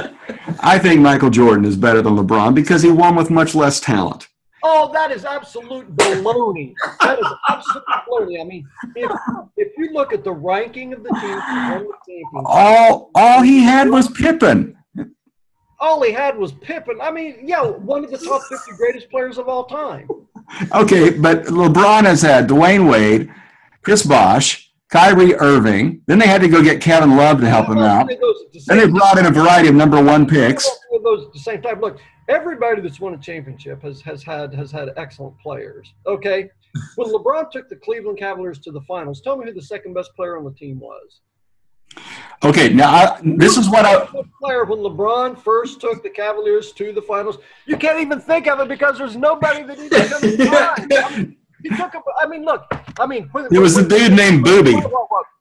I 0.61 0.79
think 0.79 1.01
Michael 1.01 1.29
Jordan 1.29 1.65
is 1.65 1.75
better 1.75 2.01
than 2.01 2.15
LeBron 2.15 2.55
because 2.55 2.81
he 2.81 2.91
won 2.91 3.15
with 3.15 3.29
much 3.29 3.53
less 3.53 3.79
talent. 3.79 4.27
Oh, 4.61 4.91
that 4.91 5.11
is 5.11 5.23
absolute 5.23 5.93
baloney. 5.95 6.73
That 6.99 7.19
is 7.19 7.27
absolute 7.47 7.85
baloney. 7.87 8.41
I 8.41 8.43
mean, 8.43 8.67
if, 8.95 9.11
if 9.55 9.77
you 9.77 9.93
look 9.93 10.11
at 10.11 10.23
the 10.23 10.33
ranking 10.33 10.93
of 10.93 11.03
the 11.03 11.09
teams, 12.05 12.27
all 12.45 13.09
all 13.15 13.41
he 13.41 13.61
had 13.61 13.89
was 13.89 14.09
Pippen. 14.09 14.75
All 15.81 16.03
he 16.03 16.11
had 16.11 16.37
was 16.37 16.51
Pippen. 16.51 16.99
I 17.01 17.11
mean, 17.11 17.39
yeah, 17.43 17.63
one 17.63 18.03
of 18.03 18.11
the 18.11 18.17
top 18.17 18.41
50 18.49 18.71
greatest 18.77 19.09
players 19.09 19.37
of 19.37 19.47
all 19.47 19.65
time. 19.65 20.07
Okay, 20.73 21.11
but 21.11 21.43
LeBron 21.45 22.03
has 22.03 22.21
had 22.21 22.49
Dwyane 22.49 22.89
Wade, 22.89 23.31
Chris 23.81 24.03
Bosh, 24.03 24.71
Kyrie 24.89 25.35
Irving. 25.35 26.01
Then 26.07 26.19
they 26.19 26.27
had 26.27 26.41
to 26.41 26.47
go 26.47 26.61
get 26.61 26.81
Kevin 26.81 27.15
Love 27.15 27.39
to 27.41 27.49
help 27.49 27.67
him 27.67 27.77
out. 27.77 28.09
Then 28.67 28.77
they 28.77 28.87
brought 28.87 29.17
in 29.17 29.27
a 29.27 29.31
variety 29.31 29.69
of 29.69 29.75
number 29.75 30.03
one 30.03 30.25
picks. 30.25 30.67
Those 31.03 31.27
at 31.27 31.33
the 31.33 31.39
same 31.39 31.61
time. 31.61 31.79
Look, 31.79 31.99
everybody 32.27 32.81
that's 32.81 32.99
won 32.99 33.13
a 33.13 33.17
championship 33.17 33.81
has, 33.83 34.01
has 34.01 34.23
had 34.23 34.53
has 34.53 34.71
had 34.71 34.89
excellent 34.97 35.39
players. 35.39 35.93
Okay, 36.05 36.49
when 36.95 37.09
LeBron 37.09 37.51
took 37.51 37.69
the 37.69 37.75
Cleveland 37.77 38.17
Cavaliers 38.17 38.59
to 38.59 38.71
the 38.71 38.81
finals, 38.81 39.21
tell 39.21 39.37
me 39.37 39.45
who 39.45 39.53
the 39.53 39.61
second 39.61 39.93
best 39.93 40.13
player 40.15 40.37
on 40.37 40.43
the 40.43 40.51
team 40.51 40.79
was. 40.79 41.21
Okay, 42.43 42.69
now 42.73 42.89
I, 42.89 43.19
this 43.23 43.57
is 43.57 43.69
what 43.69 43.85
I. 43.85 44.05
Player 44.41 44.63
when 44.63 44.79
LeBron 44.79 45.37
first 45.37 45.81
took 45.81 46.01
the 46.01 46.09
Cavaliers 46.09 46.71
to 46.73 46.93
the 46.93 47.01
finals, 47.01 47.37
you 47.65 47.75
can't 47.75 47.99
even 47.99 48.19
think 48.21 48.47
of 48.47 48.59
it 48.61 48.67
because 48.69 48.97
there's 48.97 49.17
nobody 49.17 49.63
that 49.63 49.77
even 49.77 50.07
comes 50.07 50.37
to 50.37 50.45
mind. 50.45 50.93
I 50.93 51.17
mean, 51.17 51.37
he 51.63 51.69
took. 51.69 51.93
A, 51.93 52.01
I 52.21 52.27
mean, 52.27 52.45
look. 52.45 52.65
I 52.97 53.05
mean, 53.05 53.27
when, 53.33 53.47
it 53.51 53.59
was 53.59 53.75
a 53.77 53.87
dude 53.87 54.13
named 54.13 54.45
Booby 54.45 54.75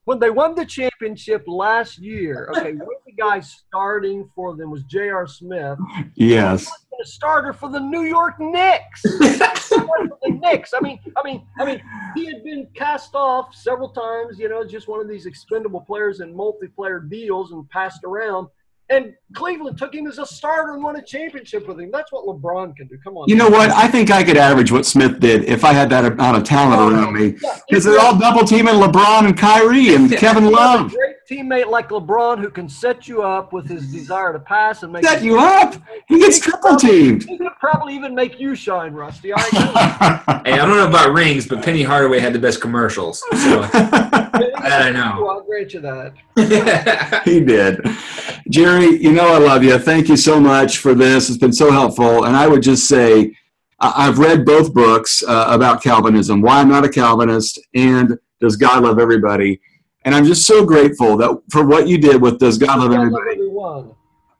when 0.08 0.18
they 0.18 0.30
won 0.30 0.54
the 0.54 0.64
championship 0.64 1.44
last 1.46 1.98
year, 1.98 2.50
okay, 2.56 2.72
one 2.72 2.80
of 2.80 3.04
the 3.04 3.12
guys 3.12 3.62
starting 3.68 4.26
for 4.34 4.56
them 4.56 4.70
was 4.70 4.82
J.R. 4.84 5.26
Smith. 5.26 5.78
Yes. 6.14 6.66
A 6.66 7.04
starter 7.04 7.52
for 7.52 7.68
the 7.68 7.78
New 7.78 8.04
York 8.04 8.40
Knicks. 8.40 9.02
the 9.02 10.38
Knicks. 10.40 10.72
I 10.72 10.80
mean, 10.80 10.98
I 11.14 11.22
mean, 11.22 11.46
I 11.58 11.66
mean, 11.66 11.82
he 12.14 12.24
had 12.24 12.42
been 12.42 12.66
cast 12.74 13.14
off 13.14 13.54
several 13.54 13.90
times. 13.90 14.38
You 14.38 14.48
know, 14.48 14.66
just 14.66 14.88
one 14.88 15.02
of 15.02 15.10
these 15.10 15.26
expendable 15.26 15.82
players 15.82 16.20
in 16.20 16.34
multiplayer 16.34 17.06
deals 17.06 17.52
and 17.52 17.68
passed 17.68 18.02
around. 18.02 18.48
And 18.90 19.14
Cleveland 19.34 19.76
took 19.76 19.94
him 19.94 20.06
as 20.06 20.18
a 20.18 20.24
starter 20.24 20.72
and 20.72 20.82
won 20.82 20.96
a 20.96 21.02
championship 21.02 21.68
with 21.68 21.78
him. 21.78 21.90
That's 21.92 22.10
what 22.10 22.24
LeBron 22.24 22.74
can 22.74 22.86
do. 22.86 22.96
Come 23.04 23.18
on. 23.18 23.28
You 23.28 23.36
know 23.36 23.50
what? 23.50 23.70
I 23.70 23.86
think 23.86 24.10
I 24.10 24.24
could 24.24 24.38
average 24.38 24.72
what 24.72 24.86
Smith 24.86 25.20
did 25.20 25.44
if 25.44 25.62
I 25.62 25.74
had 25.74 25.90
that 25.90 26.06
amount 26.06 26.38
of 26.38 26.44
talent 26.44 26.80
oh, 26.80 26.90
around 26.90 27.12
me. 27.12 27.32
Because 27.32 27.84
yeah, 27.84 27.92
they're 27.92 28.00
all 28.00 28.18
double 28.18 28.46
teaming 28.46 28.74
LeBron 28.74 29.26
and 29.26 29.36
Kyrie 29.36 29.94
and 29.94 30.10
Kevin 30.16 30.50
Love. 30.50 30.90
great 30.90 31.16
teammate 31.28 31.68
like 31.68 31.90
LeBron 31.90 32.40
who 32.40 32.48
can 32.48 32.68
set 32.68 33.06
you 33.06 33.22
up 33.22 33.52
with 33.52 33.68
his 33.68 33.92
desire 33.92 34.32
to 34.32 34.38
pass 34.38 34.82
and 34.82 34.92
make 34.92 35.04
set 35.04 35.22
you 35.22 35.38
up. 35.38 35.74
He 36.08 36.18
gets 36.18 36.38
triple 36.38 36.76
teamed. 36.76 37.24
He 37.24 37.36
could 37.36 37.52
probably 37.60 37.94
even 37.94 38.14
make 38.14 38.40
you 38.40 38.54
shine, 38.54 38.94
Rusty. 38.94 39.34
I 39.34 39.40
hey, 40.46 40.52
I 40.52 40.56
don't 40.56 40.76
know 40.76 40.88
about 40.88 41.12
rings, 41.12 41.46
but 41.46 41.62
Penny 41.62 41.82
Hardaway 41.82 42.20
had 42.20 42.32
the 42.32 42.38
best 42.38 42.62
commercials. 42.62 43.22
So 43.32 43.62
that 44.62 44.82
I 44.82 44.90
know. 44.90 45.28
I'll 45.28 45.42
grant 45.42 45.74
you 45.74 45.80
that. 45.80 46.14
he 47.24 47.40
did. 47.40 47.80
Jerry, 48.48 48.96
you 49.00 49.12
know 49.12 49.28
I 49.28 49.38
love 49.38 49.62
you. 49.62 49.78
Thank 49.78 50.08
you 50.08 50.16
so 50.16 50.40
much 50.40 50.78
for 50.78 50.94
this. 50.94 51.28
It's 51.28 51.38
been 51.38 51.52
so 51.52 51.70
helpful. 51.70 52.24
And 52.24 52.36
I 52.36 52.46
would 52.46 52.62
just 52.62 52.88
say, 52.88 53.34
I've 53.80 54.18
read 54.18 54.44
both 54.44 54.74
books 54.74 55.22
uh, 55.22 55.46
about 55.48 55.82
Calvinism, 55.82 56.42
Why 56.42 56.60
I'm 56.60 56.68
Not 56.68 56.84
a 56.84 56.88
Calvinist, 56.88 57.60
and 57.74 58.18
Does 58.40 58.56
God 58.56 58.82
Love 58.82 58.98
Everybody? 58.98 59.60
And 60.04 60.14
I'm 60.14 60.24
just 60.24 60.46
so 60.46 60.64
grateful 60.64 61.16
that 61.18 61.38
for 61.50 61.64
what 61.64 61.86
you 61.86 61.98
did 61.98 62.20
with 62.20 62.38
Does 62.38 62.58
God 62.58 62.80
Love 62.80 62.92
Everybody. 62.92 63.40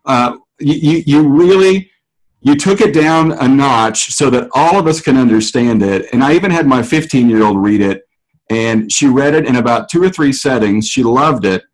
Uh, 0.05 0.39
you, 0.59 1.03
you 1.07 1.29
really 1.29 1.91
you 2.41 2.55
took 2.55 2.81
it 2.81 2.95
down 2.95 3.33
a 3.33 3.49
notch 3.49 4.13
so 4.13 4.31
that 4.31 4.49
all 4.55 4.79
of 4.79 4.87
us 4.87 5.01
can 5.01 5.17
understand 5.17 5.83
it. 5.83 6.07
And 6.13 6.23
I 6.23 6.35
even 6.35 6.51
had 6.51 6.67
my 6.67 6.83
15 6.83 7.29
year 7.29 7.43
old 7.43 7.63
read 7.63 7.81
it, 7.81 8.08
and 8.51 8.91
she 8.91 9.07
read 9.07 9.35
it 9.35 9.47
in 9.47 9.57
about 9.57 9.89
two 9.89 10.03
or 10.03 10.09
three 10.09 10.33
settings. 10.33 10.89
She 10.89 11.03
loved 11.03 11.45
it 11.45 11.65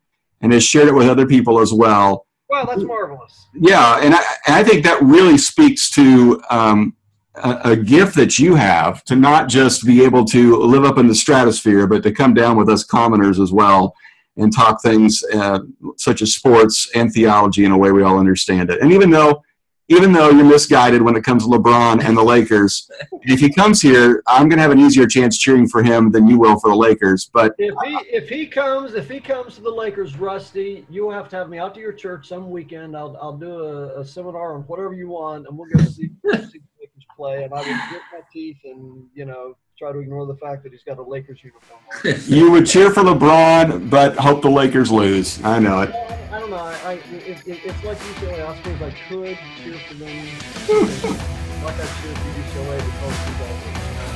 and 0.40 0.52
has 0.52 0.64
shared 0.64 0.88
it 0.88 0.94
with 0.94 1.08
other 1.08 1.26
people 1.26 1.60
as 1.60 1.72
well. 1.72 2.26
Wow, 2.50 2.64
that's 2.64 2.82
marvelous. 2.82 3.46
Yeah, 3.54 4.00
and 4.02 4.14
I, 4.14 4.22
I 4.46 4.64
think 4.64 4.84
that 4.84 5.00
really 5.02 5.38
speaks 5.38 5.90
to 5.92 6.42
um, 6.50 6.94
a, 7.36 7.60
a, 7.64 7.76
gift 7.76 8.14
that 8.16 8.38
you 8.38 8.54
have 8.54 9.02
to 9.04 9.16
not 9.16 9.48
just 9.48 9.86
be 9.86 10.04
able 10.04 10.24
to 10.26 10.56
live 10.56 10.84
up 10.84 10.98
in 10.98 11.06
the 11.06 11.14
stratosphere, 11.14 11.86
but 11.86 12.02
to 12.02 12.12
come 12.12 12.34
down 12.34 12.56
with 12.56 12.68
us 12.68 12.84
commoners 12.84 13.40
as 13.40 13.52
well 13.52 13.94
and 14.36 14.52
talk 14.52 14.82
things 14.82 15.22
uh, 15.32 15.60
such 15.96 16.20
as 16.22 16.34
sports 16.34 16.90
and 16.94 17.12
theology 17.12 17.64
in 17.64 17.72
a 17.72 17.78
way 17.78 17.92
we 17.92 18.02
all 18.02 18.18
understand 18.18 18.70
it. 18.70 18.80
And 18.80 18.92
even 18.92 19.10
though 19.10 19.42
even 19.88 20.12
though 20.12 20.30
you're 20.30 20.44
misguided 20.44 21.02
when 21.02 21.14
it 21.16 21.24
comes 21.24 21.44
to 21.44 21.50
LeBron 21.50 22.02
and 22.02 22.16
the 22.16 22.22
Lakers, 22.22 22.88
if 23.22 23.40
he 23.40 23.52
comes 23.52 23.82
here, 23.82 24.22
I'm 24.26 24.48
going 24.48 24.56
to 24.56 24.62
have 24.62 24.70
an 24.70 24.78
easier 24.78 25.06
chance 25.06 25.36
cheering 25.36 25.68
for 25.68 25.82
him 25.82 26.10
than 26.10 26.26
you 26.26 26.38
will 26.38 26.58
for 26.58 26.70
the 26.70 26.76
Lakers. 26.76 27.30
But 27.32 27.54
if 27.58 27.74
he 27.84 27.96
if 28.10 28.28
he 28.28 28.46
comes 28.46 28.94
if 28.94 29.10
he 29.10 29.20
comes 29.20 29.56
to 29.56 29.60
the 29.60 29.70
Lakers, 29.70 30.16
Rusty, 30.16 30.86
you 30.88 31.04
will 31.04 31.12
have 31.12 31.28
to 31.30 31.36
have 31.36 31.50
me 31.50 31.58
out 31.58 31.74
to 31.74 31.80
your 31.80 31.92
church 31.92 32.28
some 32.28 32.50
weekend. 32.50 32.96
I'll 32.96 33.16
I'll 33.20 33.36
do 33.36 33.58
a, 33.58 34.00
a 34.00 34.04
seminar 34.04 34.54
on 34.54 34.62
whatever 34.62 34.94
you 34.94 35.08
want, 35.08 35.46
and 35.46 35.58
we'll 35.58 35.68
go 35.68 35.84
see, 35.84 35.90
see 35.92 36.10
the 36.22 36.40
Lakers 36.80 37.06
play, 37.14 37.44
and 37.44 37.52
I 37.52 37.58
will 37.58 37.64
grit 37.64 38.02
my 38.12 38.20
teeth 38.32 38.58
and 38.64 39.06
you 39.14 39.26
know 39.26 39.56
try 39.78 39.92
to 39.92 39.98
ignore 39.98 40.26
the 40.26 40.36
fact 40.36 40.62
that 40.62 40.72
he's 40.72 40.82
got 40.82 40.98
a 40.98 41.02
Lakers 41.02 41.40
uniform 41.42 41.80
on. 42.04 42.20
You 42.26 42.50
would 42.50 42.66
cheer 42.66 42.90
for 42.90 43.02
LeBron, 43.02 43.90
but 43.90 44.16
hope 44.16 44.42
the 44.42 44.50
Lakers 44.50 44.90
lose. 44.90 45.42
I 45.44 45.58
know 45.58 45.82
it. 45.82 45.90
Well, 45.90 46.12
I, 46.32 46.36
I 46.36 46.40
don't 46.40 46.50
know. 46.50 46.56
I, 46.56 46.74
I 46.84 46.92
it, 46.94 47.46
it, 47.46 47.60
it's 47.64 47.84
like 47.84 47.98
UCLA. 47.98 48.46
I 48.46 48.56
suppose 48.56 48.82
I 48.82 48.90
could 49.08 49.38
cheer 49.62 49.78
for 49.88 49.94
them, 49.94 50.08
like 51.64 51.74
I 51.74 51.86
cheer 52.02 52.14
for 52.14 52.30
UCLA 52.40 52.76
because 52.76 53.28
of 53.28 53.44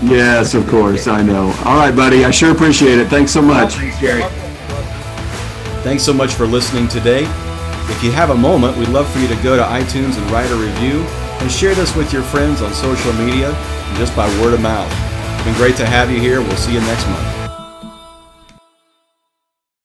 Yes, 0.03 0.55
of 0.55 0.69
course. 0.69 1.09
I 1.09 1.23
know. 1.23 1.53
All 1.65 1.77
right, 1.77 1.95
buddy. 1.95 2.25
I 2.25 2.31
sure 2.31 2.53
appreciate 2.53 2.99
it. 2.99 3.09
Thanks 3.09 3.33
so 3.33 3.43
much. 3.43 3.75
Thanks, 3.75 3.99
Jerry. 3.99 4.23
Thanks 5.83 6.05
so 6.05 6.13
much 6.13 6.35
for 6.35 6.47
listening 6.47 6.87
today. 6.87 7.25
If 7.91 8.05
you 8.05 8.13
have 8.13 8.31
a 8.31 8.35
moment, 8.37 8.77
we'd 8.77 8.89
love 8.91 9.11
for 9.11 9.19
you 9.19 9.27
to 9.27 9.37
go 9.43 9.57
to 9.57 9.63
iTunes 9.63 10.17
and 10.17 10.31
write 10.31 10.51
a 10.51 10.57
review 10.57 11.01
and 11.41 11.51
share 11.51 11.75
this 11.75 11.97
with 11.97 12.13
your 12.13 12.23
friends 12.23 12.63
on 12.63 12.73
social 12.75 13.13
media 13.15 13.53
and 13.53 13.97
just 13.97 14.15
by 14.15 14.29
word 14.41 14.55
of 14.55 14.61
mouth. 14.61 15.18
Been 15.49 15.57
great 15.57 15.77
to 15.77 15.87
have 15.87 16.11
you 16.11 16.21
here. 16.21 16.43
We'll 16.43 16.59
see 16.59 16.75
you 16.75 16.81
next 16.81 17.07
month. 17.07 17.38